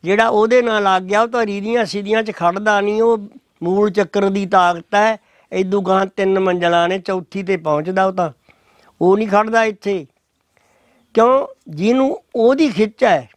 [0.04, 3.18] ਜਿਹੜਾ ਉਹਦੇ ਨਾਲ ਲੱਗ ਗਿਆ, ਉਹ ਤਾਂ ਰੀਧੀਆਂ ਸਿੱਧੀਆਂ 'ਚ ਖੜਦਾ ਨਹੀਂ, ਉਹ
[3.62, 5.16] ਮੂਲ ਚੱਕਰ ਦੀ ਤਾਕਤ ਹੈ
[5.52, 8.30] ਇਦੋਂ ਗਾਂ ਤਿੰਨ ਮੰਜ਼ਲਾਂ ਨੇ, ਚੌਥੀ ਤੇ ਪਹੁੰਚਦਾ ਉਹ ਤਾਂ
[9.00, 10.06] ਉਹ ਨਹੀਂ ਖੜਦਾ ਇੱਥੇ
[11.14, 11.46] ਕਿਉਂ?
[11.68, 13.28] ਜਿਹਨੂੰ ਉਹਦੀ ਖਿੱਚ ਹੈ।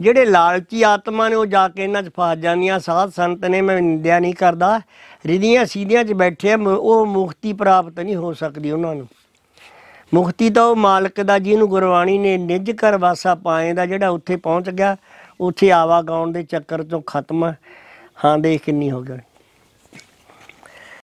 [0.00, 3.82] ਜਿਹੜੇ ਲਾਲਚੀ ਆਤਮਾ ਨੇ ਉਹ ਜਾ ਕੇ ਇਹਨਾਂ 'ਚ ਫਸ ਜਾਂਦੀਆਂ। ਸਾਧ ਸੰਤ ਨੇ ਮੈਂ
[3.82, 4.80] ਨਿੰਦਿਆ ਨਹੀਂ ਕਰਦਾ।
[5.26, 9.08] ਰਿਧੀਆਂ ਸੀਧੀਆਂ 'ਚ ਬੈਠੇ ਆ, ਮ- ਉਹ ਮੁਕਤੀ ਪ੍ਰਾਪਤ ਨਹੀਂ ਹੋ ਸਕਦੀ ਉਹਨਾਂ ਨੂੰ।
[10.14, 14.36] ਮੁਕਤੀ ਤਾਂ ਉਹ ਮਾਲਕ ਦਾ ਜਿਹਨੂੰ ਗੁਰਬਾਣੀ ਨੇ ਨਿੱਜ ਕਰ ਵਾਸਾ ਪਾਏ ਦਾ ਜਿਹੜਾ ਉੱਥੇ
[14.36, 14.96] ਪਹੁੰਚ ਗਿਆ।
[15.40, 17.58] ਉੱਥੇ ਆਵਾ ਗਾਉਣ ਦੇ ਚੱਕਰ ਤੋਂ ਖਤਮ ਹੈ।
[18.24, 19.18] ਹਾਂ ਦੇਖ ਕਿੰਨੀ ਹੋ ਗਈ।